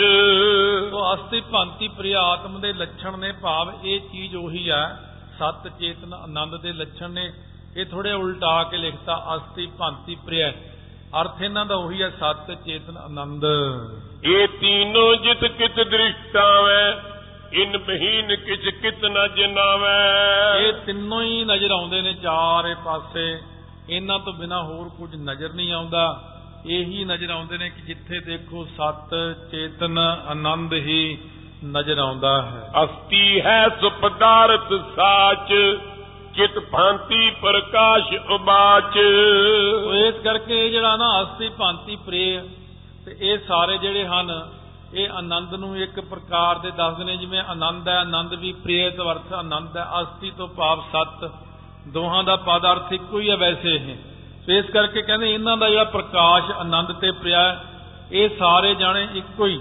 [0.92, 5.00] ਸੋ ਅਸਤੀ ਭਾਂਤੀ ਪ੍ਰਿਆ ਆਤਮ ਦੇ ਲੱਛਣ ਨੇ ਭਾਵ ਇਹ ਚੀਜ਼ ਉਹੀ ਹੈ
[5.40, 7.34] ਸਤ ਚੇਤਨ ਆਨੰਦ ਦੇ ਲੱਛਣ ਨੇ।
[7.78, 10.52] ਇਹ ਥੋੜੇ ਉਲਟਾ ਕੇ ਲਿਖਤਾ ਅਸਤੀ ਭਾਂਤੀ ਪ੍ਰਿਆ।
[11.22, 13.46] ਅਰਥ ਇਹਨਾਂ ਦਾ ਉਹੀ ਹੈ ਸਤ ਚੇਤਨ ਆਨੰਦ।
[14.24, 17.15] ਇਹ ਤੀਨੋਂ ਜਿਤ ਕਿਤ ਦ੍ਰਿਸ਼ਟਾਵੈ
[17.56, 23.40] ਇਨ ਬਹੀਨ ਕਿਛ ਕਿਤ ਨ ਜਨਾਵੈ। ਇਹ ਤਿੰਨੋਂ ਹੀ ਨਜ਼ਰ ਆਉਂਦੇ ਨੇ ਚਾਰੇ ਪਾਸੇ।
[23.90, 26.32] ਇਹਨਾਂ ਤੋਂ ਬਿਨਾ ਹੋਰ ਕੁਝ ਨਜ਼ਰ ਨਹੀਂ ਆਉਂਦਾ।
[26.66, 29.16] ਇਹੀ ਨਜ਼ਰ ਆਉਂਦੇ ਨੇ ਕਿ ਜਿੱਥੇ ਦੇਖੋ ਸਤ
[29.52, 29.98] ਚੇਤਨ
[30.28, 31.18] ਆਨੰਦ ਹੀ
[31.66, 35.54] ਨਜ਼ਰ ਆਉਂਦਾ ਹੈ। ਅਸਤੀ ਹੈ ਸੁ ਪਦਾਰਥ ਸਾਚ
[36.36, 38.98] ਚਿਤ ਭਾਂਤੀ ਪ੍ਰਕਾਸ਼ ਉਬਾਚ।
[40.08, 42.42] ਇਸ ਕਰਕੇ ਜਿਹੜਾ ਨਾ ਅਸਤੀ ਭਾਂਤੀ ਪ੍ਰੇਯ
[43.06, 44.55] ਤੇ ਇਹ ਸਾਰੇ ਜਿਹੜੇ ਹਨ
[44.96, 49.12] ਇਹ ਆਨੰਦ ਨੂੰ ਇੱਕ ਪ੍ਰਕਾਰ ਦੇ ਦੱਸਦੇ ਨੇ ਜਿਵੇਂ ਆਨੰਦ ਹੈ ਆਨੰਦ ਵੀ ਪ੍ਰੇਯ ਤੋਂ
[49.12, 51.30] ਅਰਥ ਆਨੰਦ ਹੈ ਅਸਤੀ ਤੋਂ ਭਾਵ ਸਤ।
[51.88, 53.96] ਦੋਹਾਂ ਦਾ ਪਦ ਅਰਥ ਇੱਕੋ ਹੀ ਹੈ ਵੈਸੇ ਇਹ।
[54.46, 57.64] ਸੋ ਇਸ ਕਰਕੇ ਕਹਿੰਦੇ ਇਹਨਾਂ ਦਾ ਜਿਹੜਾ ਪ੍ਰਕਾਸ਼ ਆਨੰਦ ਤੇ ਪ੍ਰਿਆ ਹੈ,
[58.12, 59.60] ਇਹ ਸਾਰੇ ਜਾਣੇ ਇੱਕੋ ਹੀ।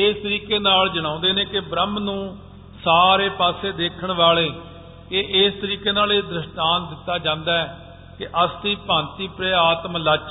[0.00, 2.36] ਇਸ ਤਰੀਕੇ ਨਾਲ ਜਣਾਉਂਦੇ ਨੇ ਕਿ ਬ੍ਰਹਮ ਨੂੰ
[2.84, 4.50] ਸਾਰੇ ਪਾਸੇ ਦੇਖਣ ਵਾਲੇ
[5.12, 7.78] ਇਹ ਇਸ ਤਰੀਕੇ ਨਾਲ ਇਹ ਦ੍ਰਿਸ਼ਟਾਂਤ ਦਿੱਤਾ ਜਾਂਦਾ ਹੈ
[8.18, 10.30] ਕਿ ਅਸਤੀ ਭਾਂਤੀ ਪ੍ਰਿਆ ਆਤਮ ਲੱਛ।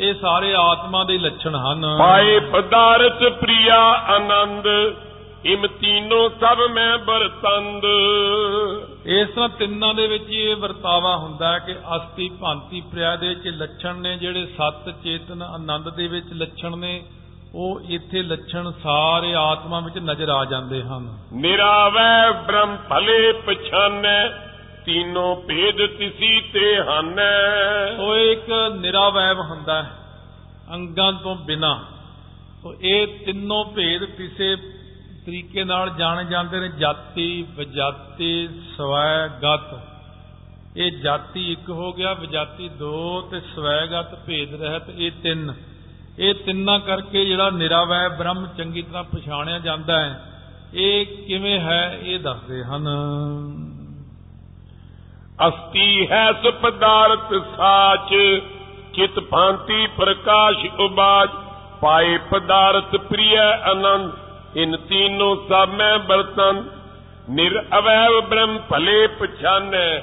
[0.00, 3.80] ਇਹ ਸਾਰੇ ਆਤਮਾ ਦੇ ਲੱਛਣ ਹਨ। ਪਾਏ ਪਦਾਰਥ ਪ੍ਰਿਆ
[4.14, 4.66] ਆਨੰਦ
[5.44, 7.84] ਇਮ ਤੀਨੋਂ ਸਭ ਮੈਂ ਬਰਤੰਦ
[9.06, 13.48] ਇਸ ਤਰ੍ਹਾਂ ਤਿੰਨਾਂ ਦੇ ਵਿੱਚ ਇਹ ਵਰਤਾਵਾ ਹੁੰਦਾ ਹੈ ਕਿ ਅਸਤੀ ਭਾਂਤੀ ਪ੍ਰਿਆ ਦੇ ਵਿੱਚ
[13.48, 17.02] ਲੱਛਣ ਨੇ ਜਿਹੜੇ ਸਤ ਚੇਤਨ ਆਨੰਦ ਦੇ ਵਿੱਚ ਲੱਛਣ ਨੇ
[17.54, 24.28] ਉਹ ਇੱਥੇ ਲੱਛਣ ਸਾਰੇ ਆਤਮਾ ਵਿੱਚ ਨਜ਼ਰ ਆ ਜਾਂਦੇ ਹਨ। ਨਿਰਾਵੈ ਬ੍ਰਹਮ ਭਲੇ ਪਛਾਨੈ
[24.86, 28.50] ਤੀਨੋਂ ਭੇਦ ਤਿਸੀ ਤੇ ਹਾਨੈ। ਉਹ ਇੱਕ
[28.80, 29.90] ਨਿਰਾਵੈਵ ਹੁੰਦਾ ਹੈ,
[30.72, 31.84] ਅੰਗਾਂ ਤੋਂ ਬਿਨਾ।
[32.64, 34.56] ਉਹ ਇਹ ਤਿੰਨੋਂ ਭੇਦ ਕਿਸੇ
[35.26, 39.78] ਤਰੀਕੇ ਨਾਲ ਜਾਣੇ ਜਾਂਦੇ ਨੇ, ਜਾਤੀ, ਵਿਜਾਤੀ, ਸਵੈ, ਗਤ।
[40.76, 45.54] ਇਹ ਜਾਤੀ ਇੱਕ ਹੋ ਗਿਆ, ਵਿਜਾਤੀ ਦੋ ਤੇ ਸਵੈਗਤ ਭੇਦ ਰਹਿਤ ਇਹ ਤਿੰਨ।
[46.18, 50.24] ਇਹ ਤਿੰਨਾਂ ਕਰਕੇ ਜਿਹੜਾ ਨਿਰਾਵੈ ਬ੍ਰਹਮ ਚੰਗੀ ਤਰ੍ਹਾਂ ਪਛਾਣਿਆ ਜਾਂਦਾ ਹੈ।
[50.74, 52.88] ਇਹ ਕਿਵੇਂ ਹੈ, ਇਹ ਦੱਸਦੇ ਹਨ।
[55.48, 58.14] ਅਸਤੀ ਹੈ ਸੁ ਪਦਾਰਥ ਸਾਚ,
[58.94, 61.30] ਚਿਤ ਭਾਂਤੀ ਪ੍ਰਕਾਸ਼ ਉਬਾਜ,
[61.80, 64.12] ਪਾਏ ਪਦਾਰਥ ਪ੍ਰਿਯ ਆਨੰਦ,
[64.56, 66.64] ਇਨ ਤੀਨੋਂ ਸਭ ਮੈਂ ਬਰਤਨ
[67.30, 69.98] ਨਿਰਅਵੈਵ ਬ੍ਰਹਮ ਭਲੇ ਪਛਾਨੈ,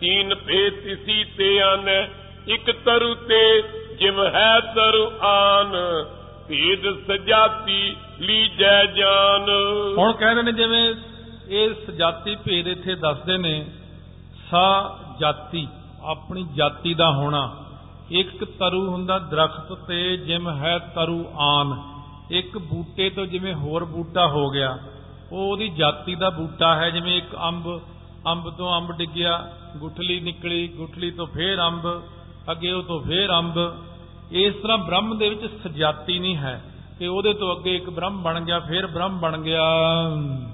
[0.00, 2.00] ਤੀਨ ਭੇਦ ਤਿਸੀ ਤੇ ਆਨੈ,
[2.48, 3.62] ਇਕ ਤਰੁ ਤੇ
[3.98, 5.72] ਜਿਵ ਹੈ ਤਰੁ ਆਨ।
[6.48, 9.50] ਭੇਦ ਸਜਾਤੀ ਲੀਜੈ ਜਾਨ।
[9.98, 10.94] ਹੁਣ ਕਹਿੰਦੇ ਨੇ ਜਿਵੇਂ
[11.48, 13.66] ਇਹ ਸਜਾਤੀ ਭੇਦ ਇੱਥੇ ਦੱਸਦੇ ਨੇ
[14.50, 15.68] ਸਾ ਜਾਤੀ,
[16.02, 17.56] ਆਪਣੀ ਜਾਤੀ ਦਾ ਹੋਣਾ।
[18.10, 21.82] ਇੱਕ ਤਰੂ ਹੁੰਦਾ ਦਰਖਤ ਤੇ, ਜਿਮ ਹੈ ਤਰੂ ਆਨ।
[22.30, 24.78] ਇੱਕ ਬੂਟੇ ਤੋਂ ਜਿਵੇਂ ਹੋਰ ਬੂਟਾ ਹੋ ਗਿਆ,
[25.32, 27.80] ਉਹ ਉਹਦੀ ਜਾਤੀ ਦਾ ਬੂਟਾ ਹੈ। ਜਿਵੇਂ ਇੱਕ ਅੰਬ
[28.26, 32.02] ਅੰਬ ਤੋਂ ਅੰਬ ਡਿੱਗਿਆ, ਗੁਠਲੀ ਨਿਕਲੀ, ਗੁਠਲੀ ਤੋਂ ਫੇਰ ਅੰਬ,
[32.50, 33.76] ਅੱਗੇ ਉਹ ਤੋਂ ਫੇਰ ਅੰਬ।
[34.30, 36.64] ਇਸ ਤਰ੍ਹਾਂ ਬ੍ਰਹਮ ਦੇ ਵਿੱਚ ਸਜਾਤੀ ਨਹੀਂ ਹੈ।
[36.98, 39.62] ਕਿ ਉਹਦੇ ਤੋਂ ਅੱਗੇ ਇੱਕ ਬ੍ਰਹਮ ਬਣ ਗਿਆ, ਫੇਰ ਬ੍ਰਹਮ ਬਣ ਗਿਆ।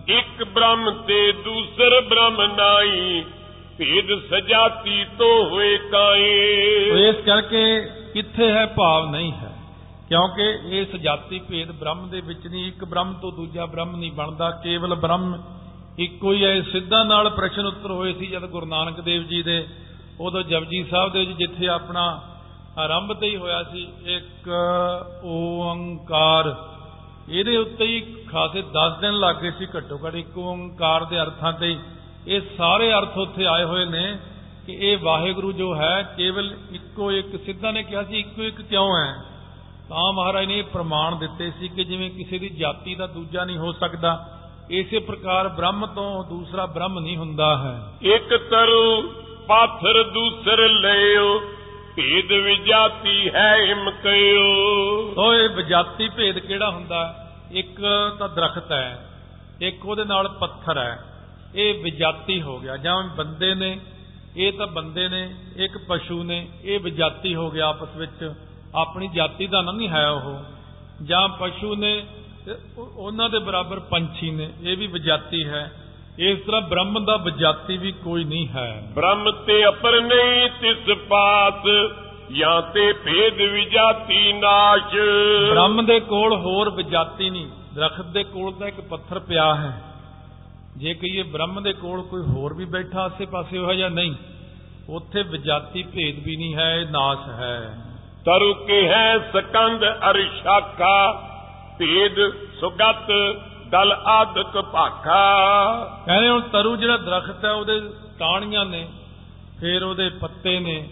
[0.08, 3.24] ਇੱਕ ਬ੍ਰਹਮ ਤੇ ਦੂਸਰ ਬ੍ਰਹਮ ਨਾਈ।
[3.78, 7.80] ਭੇਦ ਸਜਾਤੀ ਤੋ ਹੋਏ ਤੋ ਕਾਏ ਇਸ ਕਰਕੇ
[8.14, 9.52] ਕਿੱਥੇ ਹੈ ਭਾਵ ਨਹੀਂ ਹੈ।
[10.08, 14.50] ਕਿਉਂਕਿ ਇਸ ਜਾਤੀ ਭੇਦ ਬ੍ਰਹਮ ਦੇ ਵਿੱਚ ਨਹੀਂ, ਇੱਕ ਬ੍ਰਹਮ ਤੋਂ ਦੂਜਾ ਬ੍ਰਹਮ ਨਹੀਂ ਬਣਦਾ,
[14.50, 15.42] ਕੇਵਲ ਬ੍ਰਹਮ
[15.98, 19.66] ਇੱਕੋ ਹੀ ਹੈ। ਸਿੱਧਾ ਨਾਲ ਪ੍ਰਸ਼ਨ ਉੱਤਰ ਹੋਏ ਸੀ ਜਦ ਗੁਰੂ ਨਾਨਕ ਦੇਵ ਜੀ ਦੇ,
[20.20, 22.22] ਉਦੋਂ ਜਪਜੀ ਸਾਹਿਬ ਦੇ ਵਿੱਚ ਜਿੱਥੇ ਆਪਣਾ
[22.78, 24.50] ਆਰੰਭ ਤੇ ਹੀ ਹੋਇਆ ਸੀ, ਇੱਕ
[25.24, 26.54] ਓੰਕਾਰ।
[27.28, 31.52] ਇਹਦੇ ਉੱਤੇ ਹੀ ਖਾਸੇ 10 ਦਿਨ ਲੱਗ ਗਏ ਸੀ ਘੱਟੋ ਘੱਟ, ਇੱਕ ਓੰਕਾਰ ਦੇ ਅਰਥਾਂ
[31.52, 31.78] ਤੇ ਹੀ।
[32.26, 34.18] ਇਹ ਸਾਰੇ ਅਰਥ ਉੱਥੇ ਆਏ ਹੋਏ ਨੇ
[34.66, 38.98] ਕਿ ਇਹ ਵਾਹਿਗੁਰੂ ਜੋ ਹੈ ਕੇਵਲ ਇੱਕੋ ਇੱਕ ਸਿੱਧਾ ਨੇ ਕਿਹਾ ਸੀ ਇੱਕੋ ਇੱਕ ਕਿਉਂ
[38.98, 39.14] ਹੈ?
[39.88, 43.58] ਤਾਂ ਮਹਾਰਾਜ ਨੇ ਇਹ ਪ੍ਰਮਾਣ ਦਿੱਤੇ ਸੀ ਕਿ ਜਿਵੇਂ ਕਿਸੇ ਦੀ ਜਾਤੀ ਦਾ ਦੂਜਾ ਨਹੀਂ
[43.58, 44.38] ਹੋ ਸਕਦਾ
[44.70, 49.02] ਇਸੇ ਪ੍ਰਕਾਰ ਬ੍ਰਹਮ ਤੋਂ ਦੂਸਰਾ ਬ੍ਰਹਮ ਨਹੀਂ ਹੁੰਦਾ ਹੈ। ਇੱਕ ਤਰੁ
[49.48, 51.40] ਪਾਥਰ ਦੂਸਰ ਲਿਓ
[51.96, 57.28] ਭੇਦ ਵਿਜਾਤੀ ਹੈ ਇਮ ਕਯੋ ਸੋ ਇਹ ਵਿਜਾਤੀ ਭੇਦ ਕਿਹੜਾ ਹੁੰਦਾ?
[57.52, 57.80] ਇੱਕ
[58.18, 59.08] ਤਾਂ ਦਰਖਤ ਹੈ
[59.62, 61.11] ਇੱਕ ਉਹਦੇ ਨਾਲ ਪੱਥਰ ਹੈ।
[61.54, 63.78] ਇਹ ਵਿਜਾਤੀ ਹੋ ਗਿਆ। ਜਾਂ ਬੰਦੇ ਨੇ
[64.36, 68.34] ਇਹ ਤਾਂ ਬੰਦੇ ਨੇ ਇੱਕ ਪਸ਼ੂ ਨੇ ਇਹ ਵਿਜਾਤੀ ਹੋ ਗਿਆ ਆਪਸ ਵਿੱਚ।
[68.74, 70.38] ਆਪਣੀ ਜਾਤੀ ਦਾ ਨਹੀਂ ਹੈ ਉਹ।
[71.02, 72.06] ਜਾਂ ਪਸ਼ੂ ਨੇ
[72.78, 75.72] ਉਹਨਾਂ ਦੇ ਬਰਾਬਰ ਪੰਛੀ ਨੇ ਇਹ ਵੀ ਵਿਜਾਤੀ ਹੈ।
[76.18, 81.54] ਇਸ ਤਰ੍ਹਾਂ ਬ੍ਰਹਮ ਦਾ ਵਿਜਾਤੀ ਵੀ ਕੋਈ ਨਹੀਂ ਹੈ। ਬ੍ਰਹਮ ਤੇ ਅਪਰ ਨਹੀਂ ਤਿਸ ਪਾਸ
[82.32, 84.96] ਜਾਂ ਤੇ ਭੇਦ ਵਿਜਾਤੀ ਨਾਸ਼।
[85.50, 89.91] ਬ੍ਰਹਮ ਦੇ ਕੋਲ ਹੋਰ ਵਿਜਾਤੀ ਨਹੀਂ। ਦਰਖਤ ਦੇ ਕੋਲ ਤਾਂ ਇੱਕ ਪੱਥਰ ਪਿਆ ਹੈ।
[90.76, 94.14] ਜੇ ਕਹੀਏ ਬ੍ਰਹਮ ਦੇ ਕੋਲ ਕੋਈ ਹੋਰ ਵੀ ਬੈਠਾ ਆਸੇ-ਪਾਸੇ ਹੋਇਆ ਜਾਂ ਨਹੀਂ
[94.88, 97.84] ਉੱਥੇ ਵਿਜਾਤੀ ਭੇਦ ਵੀ ਨਹੀਂ ਹੈ ਨਾਸ਼ ਹੈ।
[98.24, 101.12] ਤਰੁ ਕੇ ਹੈ ਸਕੰਦ ਅਰ ਸ਼ਾਖਾ
[101.78, 102.16] ਭੇਦ
[102.60, 103.12] ਸੁਗਤ
[103.70, 105.22] ਦਲ ਆਦਿਕ ਭਾਖਾ।
[106.06, 107.80] ਕਹਿੰਦੇ ਹੁਣ ਤਰੂ ਜਿਹੜਾ ਦਰਖਤ ਹੈ ਉਹਦੇ
[108.18, 108.88] ਟਾਹਣੀਆਂ ਨੇ
[109.60, 110.88] ਫਿਰ ਉਹਦੇ ਪੱਤੇ ਨੇ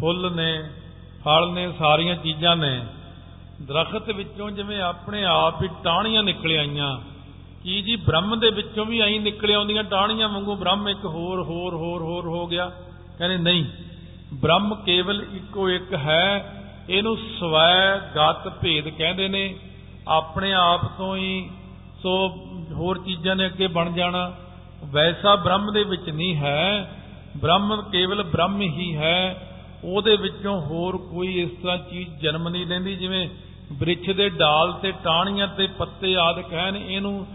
[0.00, 0.70] ਫੁੱਲ ਨੇ
[1.24, 2.86] ਫਲ ਨੇ ਸਾਰੀਆਂ ਚੀਜ਼ਾਂ ਨੇ।
[3.62, 7.00] ਦਰਖਤ ਵਿੱਚੋਂ ਜਿਵੇਂ ਆਪਣੇ ਆਪ ਹੀ ਟਾਹਣੀਆਂ ਨਿਕਲ ਆਈਆਂ।
[7.66, 11.74] ਕੀ ਜੀ, ਬ੍ਰਹਮ ਦੇ ਵਿੱਚੋਂ ਵੀ ਐਂ ਨਿਕਲ ਆਉਂਦੀਆਂ ਟਾਹਣੀਆਂ ਵਾਂਗੂ, ਬ੍ਰਹਮ ਇੱਕ ਹੋਰ ਹੋਰ
[11.74, 12.66] ਹੋਰ ਹੋਰ ਹੋ ਗਿਆ।
[13.18, 13.64] ਕਹਿੰਦੇ ਨਹੀਂ,
[14.34, 16.52] ਬ੍ਰਹਮ ਕੇਵਲ ਇੱਕੋ ਇੱਕ ਹੈ,
[16.90, 19.42] ਇਹਨੂੰ ਸਵੈ ਗਤ ਭੇਦ ਕਹਿੰਦੇ ਨੇ।
[20.08, 21.50] ਆਪਣੇ ਆਪ ਤੋਂ ਹੀ
[22.02, 22.12] ਸੋ
[22.72, 24.36] ਹੋਰ ਚੀਜ਼ਾਂ ਨੇ ਅੱਗੇ ਬਣ ਜਾਣਾ।
[24.84, 26.90] ਵੈਸਾ ਬ੍ਰਹਮ ਦੇ ਵਿੱਚ ਨਹੀਂ ਹੈ,
[27.36, 29.48] ਬ੍ਰਹਮ ਕੇਵਲ ਬ੍ਰਹਮ ਹੀ ਹੈ।
[29.84, 33.28] ਉਹਦੇ ਵਿੱਚੋਂ ਹੋਰ ਕੋਈ ਇਸ ਤਰ੍ਹਾਂ ਚੀਜ਼ ਜਨਮ ਨਹੀਂ ਲੈਂਦੀ, ਜਿਵੇਂ
[33.72, 37.26] ਬ੍ਰਿਛ ਦੇ ਡਾਲ ਤੇ ਟਾਹਣੀਆਂ ਤੇ ਪੱਤੇ ਆਦਿ ਕਹਿਣ, ਇਹਨੂੰ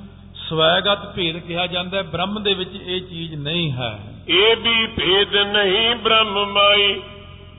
[0.52, 5.36] ਸਵੈਗਤ ਭੇਦ ਕਿਹਾ ਜਾਂਦਾ ਹੈ ਬ੍ਰਹਮ ਦੇ ਵਿੱਚ ਇਹ ਚੀਜ਼ ਨਹੀਂ ਹੈ। ਇਹ ਵੀ ਭੇਦ
[5.36, 7.02] ਨਹੀਂ ਬ੍ਰਹਮ ਮਾਈ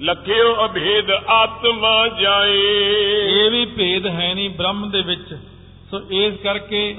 [0.02, 2.58] ਲਖਿਓ ਅਭੇਦ ਆਤਮਾ ਜਾਏ।
[3.26, 5.40] ਇਹ ਵੀ ਭੇਦ ਹੈ ਨਹੀਂ ਬ੍ਰਹਮ ਦੇ ਵਿੱਚ।
[5.90, 6.98] ਸੋ ਇਸ ਕਰਕੇ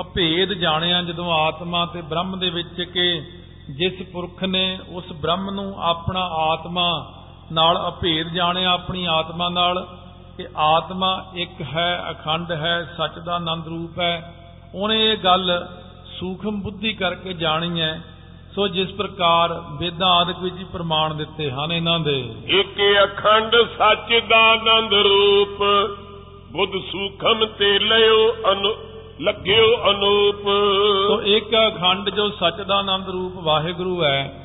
[0.00, 3.22] ਅਭੇਦ ਜਾਣਿਆ ਜਦੋਂ ਆਤਮਾ ਤੇ ਬ੍ਰਹਮ ਦੇ ਵਿੱਚ ਕਿ
[3.70, 7.12] ਜਿਸ ਪੁਰਖ ਨੇ ਉਸ ਬ੍ਰਹਮ ਨੂੰ ਆਪਣਾ ਆਤਮਾ
[7.52, 9.86] ਨਾਲ ਅਭੇਦ ਜਾਣਿਆ ਆਪਣੀ ਆਤਮਾ ਨਾਲ
[10.36, 14.34] ਕਿ ਆਤਮਾ ਇੱਕ ਹੈ ਅਖੰਡ ਹੈ ਸੱਚ ਦਾ ਆਨੰਦ ਰੂਪ ਹੈ।
[14.74, 15.68] ਉਹਨੇ ਇਹ ਗੱਲ
[16.20, 18.02] ਸੂਖਮ ਬੁੱਧੀ ਕਰਕੇ ਜਾਣੀ ਹੈ।
[18.54, 24.24] ਸੋ ਜਿਸ ਪ੍ਰਕਾਰ ਵੇਦਾਂ ਆਦਿਕ ਵਿੱਚ ਹੀ ਪ੍ਰਮਾਣ ਦਿੱਤੇ ਹਨ ਇਹਨਾਂ ਦੇ। ਇਕ ਅਖੰਡ ਸੱਚ
[24.28, 25.62] ਦਾ ਆਨੰਦ ਰੂਪ
[26.52, 28.74] ਬੁੱਧ ਸੂਖਮ ਤੇ ਲਿਓ ਅਨੁ
[29.22, 30.42] ਲਗਿਓ ਅਨੂਪ।
[31.06, 34.42] ਸੋ ਇੱਕ ਅਖੰਡ ਜੋ ਸੱਚ ਦਾ ਆਨੰਦ ਰੂਪ ਵਾਹਿਗੁਰੂ ਹੈ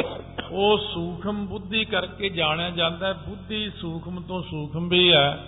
[0.51, 5.43] ਉਹ ਸੂਖਮ ਬੁੱਧੀ ਕਰਕੇ ਜਾਣਿਆ ਜਾਂਦਾ ਹੈ। ਬੁੱਧੀ ਸੂਖਮ ਤੋਂ ਸੂਖਮ ਵੀ ਹੈ।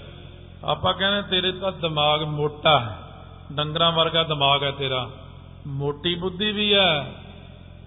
[0.63, 3.02] ਆਪਾਂ ਕਹਿੰਦੇ ਤੇਰੇ ਤਾਂ ਦਿਮਾਗ ਮੋਟਾ ਹੈ।
[3.55, 5.09] ਡੰਗਰਾਂ ਵਰਗਾ ਦਿਮਾਗ ਹੈ ਤੇਰਾ।
[5.67, 7.15] ਮੋਟੀ ਬੁੱਧੀ ਵੀ ਹੈ।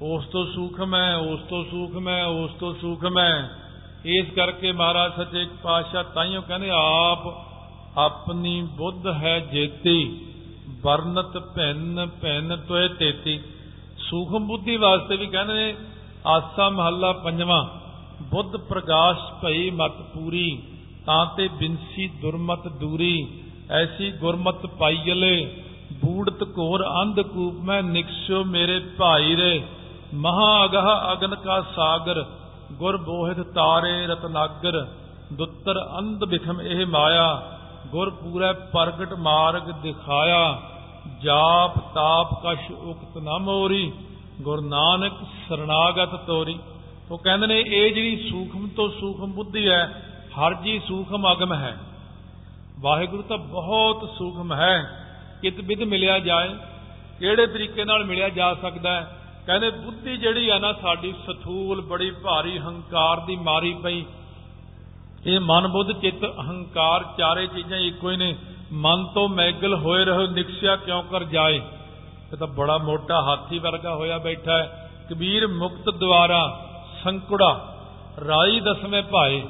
[0.02, 3.50] ਉਸ ਤੋਂ ਸੂਖਮ ਹੈ, ਉਸ ਤੋਂ ਸੂਖਮ ਹੈ, ਉਸ ਤੋਂ ਸੂਖਮ ਹੈ।
[4.04, 7.46] ਇਸ ਕਰਕੇ ਮਹਾਰਾਜ ਸੱਚੇ ਪਾਤਸ਼ਾਹ ਤਾਈਓ ਕਹਿੰਦੇ, ਆਪ
[7.98, 10.26] ਆਪਣੀ ਬੁੱਧ ਹੈ ਜੇਤੀ,
[10.82, 13.40] ਵਰਨਤ ਭਿੰਨ ਭਿੰਨ ਤੋਏ ਤੇਤੀ।
[13.98, 15.74] ਸੂਖਮ ਬੁੱਧੀ ਵਾਸਤੇ ਵੀ ਕਹਿੰਦੇ ਨੇ,
[16.26, 17.64] ਆਸਾ ਮਹੱਲਾ ਪੰਜਵਾਂ,
[18.22, 20.62] ਬੁੱਧ ਪ੍ਰਗਾਸ਼ ਭਈ ਮਤ ਪੂਰੀ,
[21.06, 28.78] ਤਾਂ ਤੇ ਬਿੰਸੀ ਦੁਰਮਤ ਦੂਰੀ। ਐਸੀ ਗੁਰਮਤ ਪਾਈਲੇ ਬੂੜਤ ਘੋਰ ਅੰਧ ਕੂਪ ਮੈਂ ਨਿਕਸਿਓ ਮੇਰੇ
[28.78, 29.62] ਭਾਈ ਰੇ।
[30.14, 32.24] ਮਹਾ ਅਗਹ ਅਗਨ ਕਾ ਸਾਗਰ,
[32.72, 34.86] ਗੁਰ ਬੋਹਿਤ ਤਾਰੇ ਰਤਨਾਗਰ।
[35.32, 37.42] ਦੁੱਤਰ ਅੰਧ ਬਿਖਮ ਇਹ ਮਾਇਆ,
[37.86, 40.62] ਗੁਰ ਪੂਰਾ ਪ੍ਰਗਟ ਮਾਰਗ ਦਿਖਾਇਆ।
[41.22, 43.92] ਜਾਪ ਤਾਪ ਕਛ ਉਕਤ ਨਾ ਮੋਰੀ,
[44.40, 45.12] ਗੁਰ ਨਾਨਕ
[45.48, 46.58] ਸਰਣਾਗਤ ਤੋਰੀ।
[47.10, 50.02] ਉਹ ਕਹਿੰਦੇ ਨੇ, ਇਹ ਜਿਹੜੀ ਸੂਖਮ ਤੋਂ ਸੂਖਮ ਬੁੱਧੀ ਹੈ,
[50.38, 51.76] ਹਰ ਜੀ ਸੂਖਮ ਅਗਮ ਹੈ।
[52.80, 54.84] ਵਾਹਿਗੁਰੂ ਤਾਂ ਬਹੁਤ ਸੂਖਮ ਹੈ
[55.42, 56.48] ਕਿਤ ਬਿਦ ਮਿਲਿਆ ਜਾਏ,
[57.18, 59.16] ਕਿਹੜੇ ਤਰੀਕੇ ਨਾਲ ਮਿਲਿਆ ਜਾ ਸਕਦਾ ਹੈ?
[59.46, 64.04] ਕਹਿੰਦੇ ਬੁੱਧੀ ਜਿਹੜੀ ਆ ਨਾ, ਸਾਡੀ ਸਥੂਲ, ਬੜੀ ਭਾਰੀ ਹੰਕਾਰ ਦੀ ਮਾਰੀ ਪਈ।
[65.26, 68.36] ਇਹ ਮਨ ਬੁੱਧ ਚਿੱਤ, ਅਹੰਕਾਰ ਚਾਰੇ ਚੀਜ਼ਾਂ ਇੱਕੋ ਹੀ ਨੇ।
[68.72, 71.60] ਮਨ ਤੋਂ ਮੈਗਲ ਹੋਏ ਰਹੋ, ਨਿਕਸਿਆ ਕਿਉਂ ਕਰ ਜਾਏ?
[72.32, 76.68] ਇਹ ਤਾਂ ਬੜਾ ਮੋਟਾ ਹਾਥੀ ਵਰਗਾ ਹੋਇਆ ਬੈਠਾ ਹੈ। ਕਬੀਰ ਮੁਕਤ ਦੁਆਰਾ
[77.04, 77.76] ਸੰਕੁੜਾ,
[78.26, 79.42] ਰਾਈ ਦਸਵੇਂ ਭਾਏ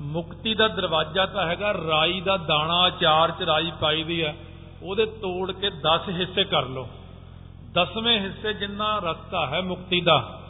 [0.00, 4.36] ਮੁਕਤੀ ਦਾ ਦਰਵਾਜ਼ਾ ਤਾਂ ਹੈਗਾ, ਰਾਈ ਦਾ ਦਾਣਾ ਅਚਾਰ ਚ ਰਾਈ ਪਾਈ ਦੀ ਹੈ,
[4.82, 6.88] ਉਹਦੇ ਤੋੜ ਕੇ 10 ਹਿੱਸੇ ਕਰ ਲਓ।
[7.72, 10.40] ਦਸਵੇਂ ਹਿੱਸੇ ਜਿੰਨਾ ਰਸਤਾ ਹੈ ਮੁਕਤੀ ਦਾ।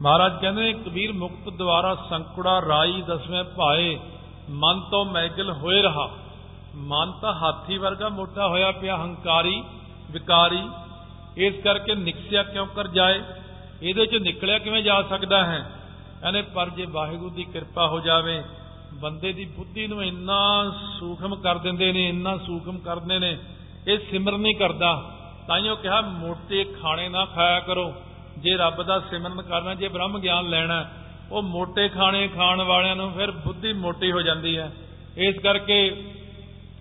[0.00, 4.00] ਮਹਾਰਾਜ ਕਹਿੰਦੇ ਨੇ, ਕਬੀਰ ਮੁਕਤ ਦੁਆਰਾ ਸੰਕੁੜਾ ਰਾਈ ਦਸਵੇਂ ਭਾਏ,
[4.50, 6.10] ਮਨ ਤੋਂ ਮੈਗਲ ਹੋਏ ਰਹਾ।
[6.74, 9.64] ਮਨ ਤਾਂ ਹਾਥੀ ਵਰਗਾ ਮੋਟਾ ਹੋਇਆ ਪਿਆ, ਹੰਕਾਰੀ,
[10.10, 10.68] ਵਿਕਾਰੀ,
[11.36, 13.22] ਇਸ ਕਰਕੇ ਨਿਕਸਿਆ ਕਿਉਂ ਕਰ ਜਾਏ?
[13.82, 15.70] ਇਹਦੇ ਚ ਨਿਕਲਿਆ ਕਿਵੇਂ ਜਾ ਸਕਦਾ ਹੈ?
[16.20, 18.42] ਕਹਿੰਦੇ, ਪਰ ਜੇ ਵਾਹਿਗੁਰੂ ਦੀ ਕਿਰਪਾ ਹੋ ਜਾਵੇ
[18.94, 23.38] ਬੰਦੇ ਦੀ ਬੁੱਧੀ ਨੂੰ ਇੰਨਾ ਸੂਖਮ ਕਰ ਦਿੰਦੇ ਨੇ, ਇੰਨਾ ਸੂਖਮ ਕਰਦੇ ਨੇ,
[23.88, 25.16] ਇਹ ਸਿਮਰਨ ਨਹੀਂ ਕਰਦਾ।
[25.48, 27.94] ਤਾਈਓ ਕਿਹਾ, ਮੋਟੇ ਖਾਣੇ ਨਾ ਖਾਇਆ ਕਰੋ।
[28.38, 30.86] ਜੇ ਰੱਬ ਦਾ ਸਿਮਰਨ ਕਰਨਾ, ਜੇ ਬ੍ਰਹਮ ਗਿਆਨ ਲੈਣਾ,
[31.32, 34.72] ਉਹ ਮੋٹے ਖਾਣੇ ਖਾਣ ਵਾਲਿਆਂ ਨੂੰ ਫਿਰ ਬੁੱਧੀ ਮੋਟੀ ਹੋ ਜਾਂਦੀ ਹੈ।
[35.16, 36.04] ਇਸ ਕਰਕੇ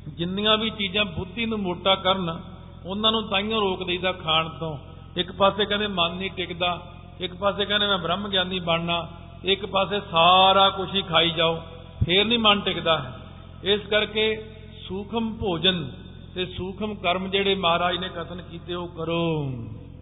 [0.07, 2.41] ਜਿੰਨੀਆਂ ਵੀ ਚੀਜ਼ਾਂ ਬੁੱਧੀ ਨੂੰ ਮੋਟਾ ਕਰਨ,
[2.85, 4.77] ਉਹਨਾਂ ਨੂੰ ਤਾਈਓ ਰੋਕ ਦਈਦਾ ਖਾਣ ਤੋਂ।
[5.17, 6.81] ਇੱਕ ਪਾਸੇ ਕਹਿੰਦੇ ਮਨ ਨਹੀਂ ਟਿਕਦਾ,
[7.19, 9.07] ਇੱਕ ਪਾਸੇ ਕਹਿੰਦੇ ਮੈਂ ਬ੍ਰਹਮ ਗਿਆਨੀ ਬਣਨਾ,
[9.43, 11.61] ਇੱਕ ਪਾਸੇ ਸਾਰਾ ਕੁਝ ਹੀ ਖਾਈ ਜਾਓ।
[12.09, 13.19] ਫੇਰ ਨਹੀਂ ਮਨ ਟਿਕਦਾ।
[13.63, 14.45] ਇਸ ਕਰਕੇ
[14.87, 15.91] ਸੂਖਮ ਭੋਜਨ
[16.35, 19.51] ਤੇ ਸੂਖਮ ਕਰਮ ਜਿਹੜੇ ਮਹਾਰਾਜ ਨੇ ਕਥਨ ਕੀਤੇ ਉਹ ਕਰੋ।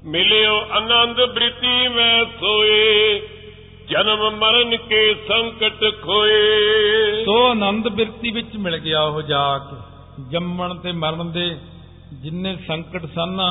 [0.06, 3.20] ਮਿਲਿਓ ਆਨੰਦ ਬ੍ਰਿਤੀ ਮੈਂ ਸੋਏ
[3.90, 9.76] ਜਨਮ ਮਰਨ ਕੇ ਸੰਕਟ ਖੋਏ। ਸੋ ਆਨੰਦ ਬਿਰਤੀ ਵਿੱਚ ਮਿਲ ਗਿਆ ਉਹ ਜਾ ਕੇ
[10.30, 11.58] ਜੰਮਣ ਤੇ ਮਰਨ ਦੇ
[12.14, 13.42] ਜਿੰਨੇ ਸੰਕਟ ਸਨ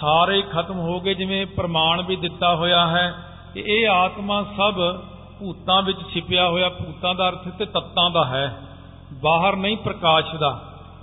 [0.00, 3.14] ਸਾਰੇ ਖਤਮ ਹੋ ਗਏ ਜਿਵੇਂ ਪ੍ਰਮਾਣ ਵੀ ਦਿੱਤਾ ਹੋਇਆ ਹੈ
[3.54, 4.80] ਕਿ ਇਹ ਆਤਮਾ ਸਭ
[5.40, 8.60] ਭੂਤਾਂ ਵਿੱਚ ਛਿਪਿਆ ਹੋਇਆ ਭੂਤਾਂ ਦਾ ਅਰਥ ਤੇ ਤੱਤਾਂ ਦਾ ਹੈ।
[9.12, 10.62] ਬਾਹਰ ਨਹੀਂ ਪ੍ਰਕਾਸ਼ ਦਾ।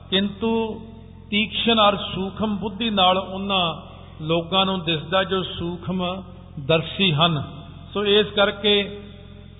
[0.10, 0.82] ਕਿੰਤੂ
[1.30, 3.76] ਤੀਕਸ਼ਣ ਔਰ ਸੂਖਮ ਬੁੱਧੀ ਨਾਲ ਉਹਨਾਂ
[4.23, 6.23] ਲੋਕਾਂ ਨੂੰ ਦਿਸਦਾ ਜੋ ਸੂਖਮ
[6.60, 7.43] ਦਰਸ਼ੀ ਹਨ।
[7.93, 9.02] ਸੋ ਇਸ ਕਰਕੇ,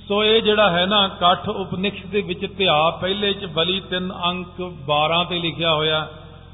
[0.08, 4.74] ਸੋ ਇਹ ਜਿਹੜਾ ਹੈ ਨਾ ਕਾਠ ਉਪਨਿਸ਼ਦ ਦੇ ਵਿੱਚ ਧਿਆ, ਪਹਿਲੇ ਚ ਬਲੀ 3 ਅੰਕ
[4.86, 6.08] 12 ਤੇ ਲਿਖਿਆ ਹੋਇਆ,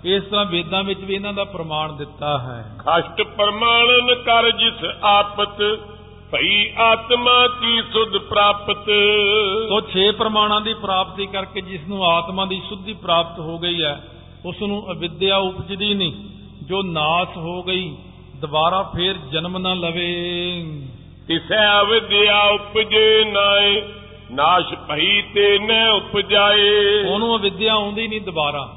[0.04, 5.80] ਇਸ ਤਰ੍ਹਾਂ ਵੇਦਾਂ ਵਿੱਚ ਵੀ ਇਹਨਾਂ ਦਾ ਪ੍ਰਮਾਣ ਦਿੱਤਾ ਹੈ। ਖਸ਼ਟ ਪ੍ਰਮਾਣਨ ਕਰ ਜਿਸ ਆਪਤ
[6.34, 8.86] ਭਈ ਆਤਮਾ ਕੀ ਸੁਧ ਪ੍ਰਾਪਤ?
[9.70, 14.08] ਸੋ 6 ਪ੍ਰਮਾਣਾਂ ਦੀ ਪ੍ਰਾਪਤੀ ਕਰਕੇ ਜਿਸ ਨੂੰ ਆਤਮਾ ਦੀ ਸੁੱਧੀ ਪ੍ਰਾਪਤ ਹੋ ਗਈ ਹੈ
[14.46, 16.14] ਉਸ ਨੂੰ ਅਵਿਦਿਆ ਉਪਜਦੀ ਨਹੀਂ।
[16.64, 17.96] ਜੋ ਨਾਸ ਹੋ ਗਈ
[18.36, 20.14] ਦੁਬਾਰਾ ਫੇਰ ਜਨਮ ਨਾ ਲਵੇ।
[21.28, 23.82] ਤਿਸੈ ਅਵਿਦਿਆ ਉਪਜੇ ਨਾਏ
[24.32, 28.74] ਨਾਸ਼ ਭਈ ਤੇ ਨ ਉਪਜਾਏ। ਉਹਨੂੰ ਅਵਿਦਿਆ ਆਉਂਦੀ ਨਹੀਂ ਦੁਬਾਰਾ।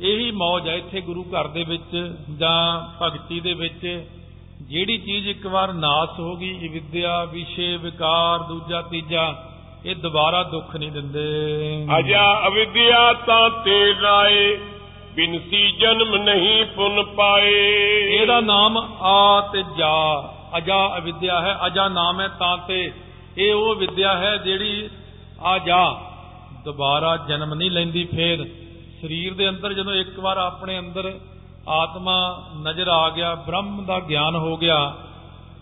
[0.00, 4.08] ਇਹੀ ਮੌਜ ਹੈ ਇੱਥੇ ਗੁਰੂ ਘਰ ਦੇ ਵਿੱਚ ਜਾਂ ਭਗਤੀ ਦੇ ਵਿੱਚ।
[4.62, 9.34] ਜਿਹੜੀ ਚੀਜ਼ ਇੱਕ ਵਾਰ ਨਾਸ ਹੋ ਗਈ ਇਹ ਵਿਦਿਆ ਵਿਸ਼ੇ ਵਿਕਾਰ ਦੂਜਾ ਤੀਜਾ
[9.86, 11.22] ਇਹ ਦੁਬਾਰਾ ਦੁੱਖ ਨਹੀਂ ਦਿੰਦੇ।
[11.98, 14.58] ਅਜਾ ਅਵਿਦਿਆ ਤਾਂ ਤੇ ਰਾਏ
[15.14, 17.52] ਬਿਨਸੀ ਜਨਮ ਨਹੀਂ ਪੁਨ ਪਾਏ।
[18.08, 22.92] ਇਹਦਾ ਨਾਮ ਆ ਤੇ ਜਾ। ਅਜਾ ਅਵਿਦਿਆ ਹੈ ਅਜਾ ਨਾਮ ਹੈ ਤਾਂ ਤੇ।
[23.38, 24.90] ਇਹ ਉਹ ਵਿਦਿਆ ਹੈ ਜਿਹੜੀ
[25.40, 26.00] ਆ ਜਾ।
[26.64, 28.44] ਦੁਬਾਰਾ ਜਨਮ ਨਹੀਂ ਲੈਂਦੀ ਫੇਰ।
[29.02, 31.18] ਸਰੀਰ ਦੇ ਅੰਦਰ ਜਦੋਂ ਇੱਕ ਵਾਰ ਆਪਣੇ ਅੰਦਰ
[31.68, 34.96] ਆਤਮਾ ਨਜ਼ਰ ਆ ਗਿਆ, ਬ੍ਰਹਮ ਦਾ ਗਿਆਨ ਹੋ ਗਿਆ,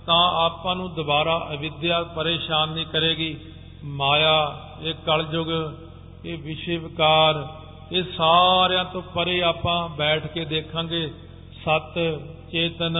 [0.06, 3.36] ਤਾਂ ਆਪਾਂ ਨੂੰ ਦੁਬਾਰਾ ਅਵਿਦਿਆ ਪਰੇਸ਼ਾਨ ਨਹੀਂ ਕਰੇਗੀ।
[3.84, 5.46] ਮਾਇਆ, ਇਹ ਕਲਯੁਗ,
[6.24, 7.46] ਇਹ ਵਿਸ਼ੇ ਵਿਕਾਰ,
[7.92, 11.06] ਇਹ ਸਾਰਿਆਂ ਤੋਂ ਪਰੇ ਆਪਾਂ ਬੈਠ ਕੇ ਦੇਖਾਂਗੇ।
[11.64, 12.20] ਸਤ,
[12.52, 12.96] ਚੇਤਨ,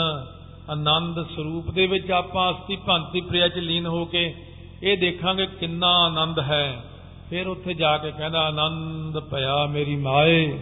[0.70, 4.34] ਆਨੰਦ ਸਰੂਪ ਦੇ ਵਿੱਚ ਆਪਾਂ ਅਸਤੀ ਭੰਤੀ ਪ੍ਰਿਆ ਚ ਲੀਨ ਹੋ ਕੇ
[4.82, 6.84] ਇਹ ਦੇਖਾਂਗੇ ਕਿੰਨਾ ਆਨੰਦ ਹੈ।
[7.30, 10.58] ਫਿਰ ਉੱਥੇ ਜਾ ਕੇ ਕਹਿੰਦਾ, ਆਨੰਦ ਭਇਆ ਮੇਰੀ ਮਾਏ।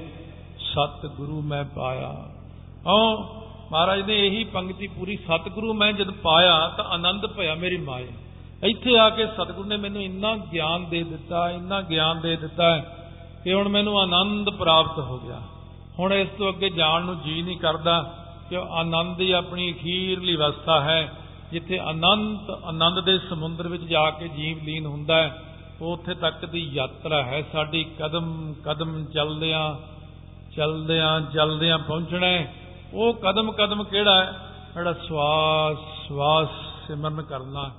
[0.70, 2.12] ਸਤ ਗੁਰੂ ਮੈਂ ਪਾਇਆ।
[2.86, 3.16] ਹਾਂ
[3.72, 8.08] ਮਹਾਰਾਜ ਨੇ ਇਹੀ ਪੰਕਤੀ ਪੂਰੀ, ਸਤਿਗੁਰੂ ਮੈਂ ਜਦ ਪਾਇਆ ਤਾਂ ਆਨੰਦ ਭਇਆ ਮੇਰੀ ਮਾਏ।
[8.64, 12.78] ਇੱਥੇ ਆ ਕੇ ਸਤਿਗੁਰੂ ਨੇ ਮੈਨੂੰ ਇੰਨਾ ਗਿਆਨ ਦੇ ਦਿੱਤਾ, ਇੰਨਾ ਗਿਆਨ ਦੇ ਦਿੱਤਾ
[13.44, 15.42] ਕਿ ਹੁਣ ਮੈਨੂੰ ਆਨੰਦ ਪ੍ਰਾਪਤ ਹੋ ਗਿਆ।
[15.98, 18.14] ਹੁਣ ਇਸ ਤੋਂ ਅੱਗੇ ਜਾਣ ਨੂੰ ਜੀ ਨਹੀਂ ਕਰਦਾ
[18.50, 21.12] ਕਿ ਆਨੰਦ ਹੀ ਆਪਣੀ ਅਖੀਰਲੀ ਅਵਸਥਾ ਹੈ,
[21.52, 25.42] ਜਿੱਥੇ ਅਨੰਤ, ਆਨੰਦ ਦੇ ਸਮੁੰਦਰ ਵਿੱਚ ਜਾ ਕੇ ਜੀਵ ਲੀਨ ਹੁੰਦਾ ਹੈ।
[25.80, 29.74] ਉਹ ਉੱਥੇ ਤੱਕ ਦੀ ਯਾਤਰਾ ਹੈ। ਸਾਡੀ ਕਦਮ ਕਦਮ ਚੱਲਦਿਆਂ
[30.56, 32.54] ਚੱਲਦਿਆਂ ਚੱਲਦਿਆਂ ਪਹੁੰਚਣਾ ਹੈ।
[32.94, 34.32] ਉਹ ਕਦਮ ਕਦਮ ਕਿਹੜਾ ਹੈ?
[34.74, 36.48] ਜਿਹੜਾ ਸਵਾਸ ਸਵਾਸ
[36.86, 37.70] ਸਿਮਰਨ ਕਰਨਾ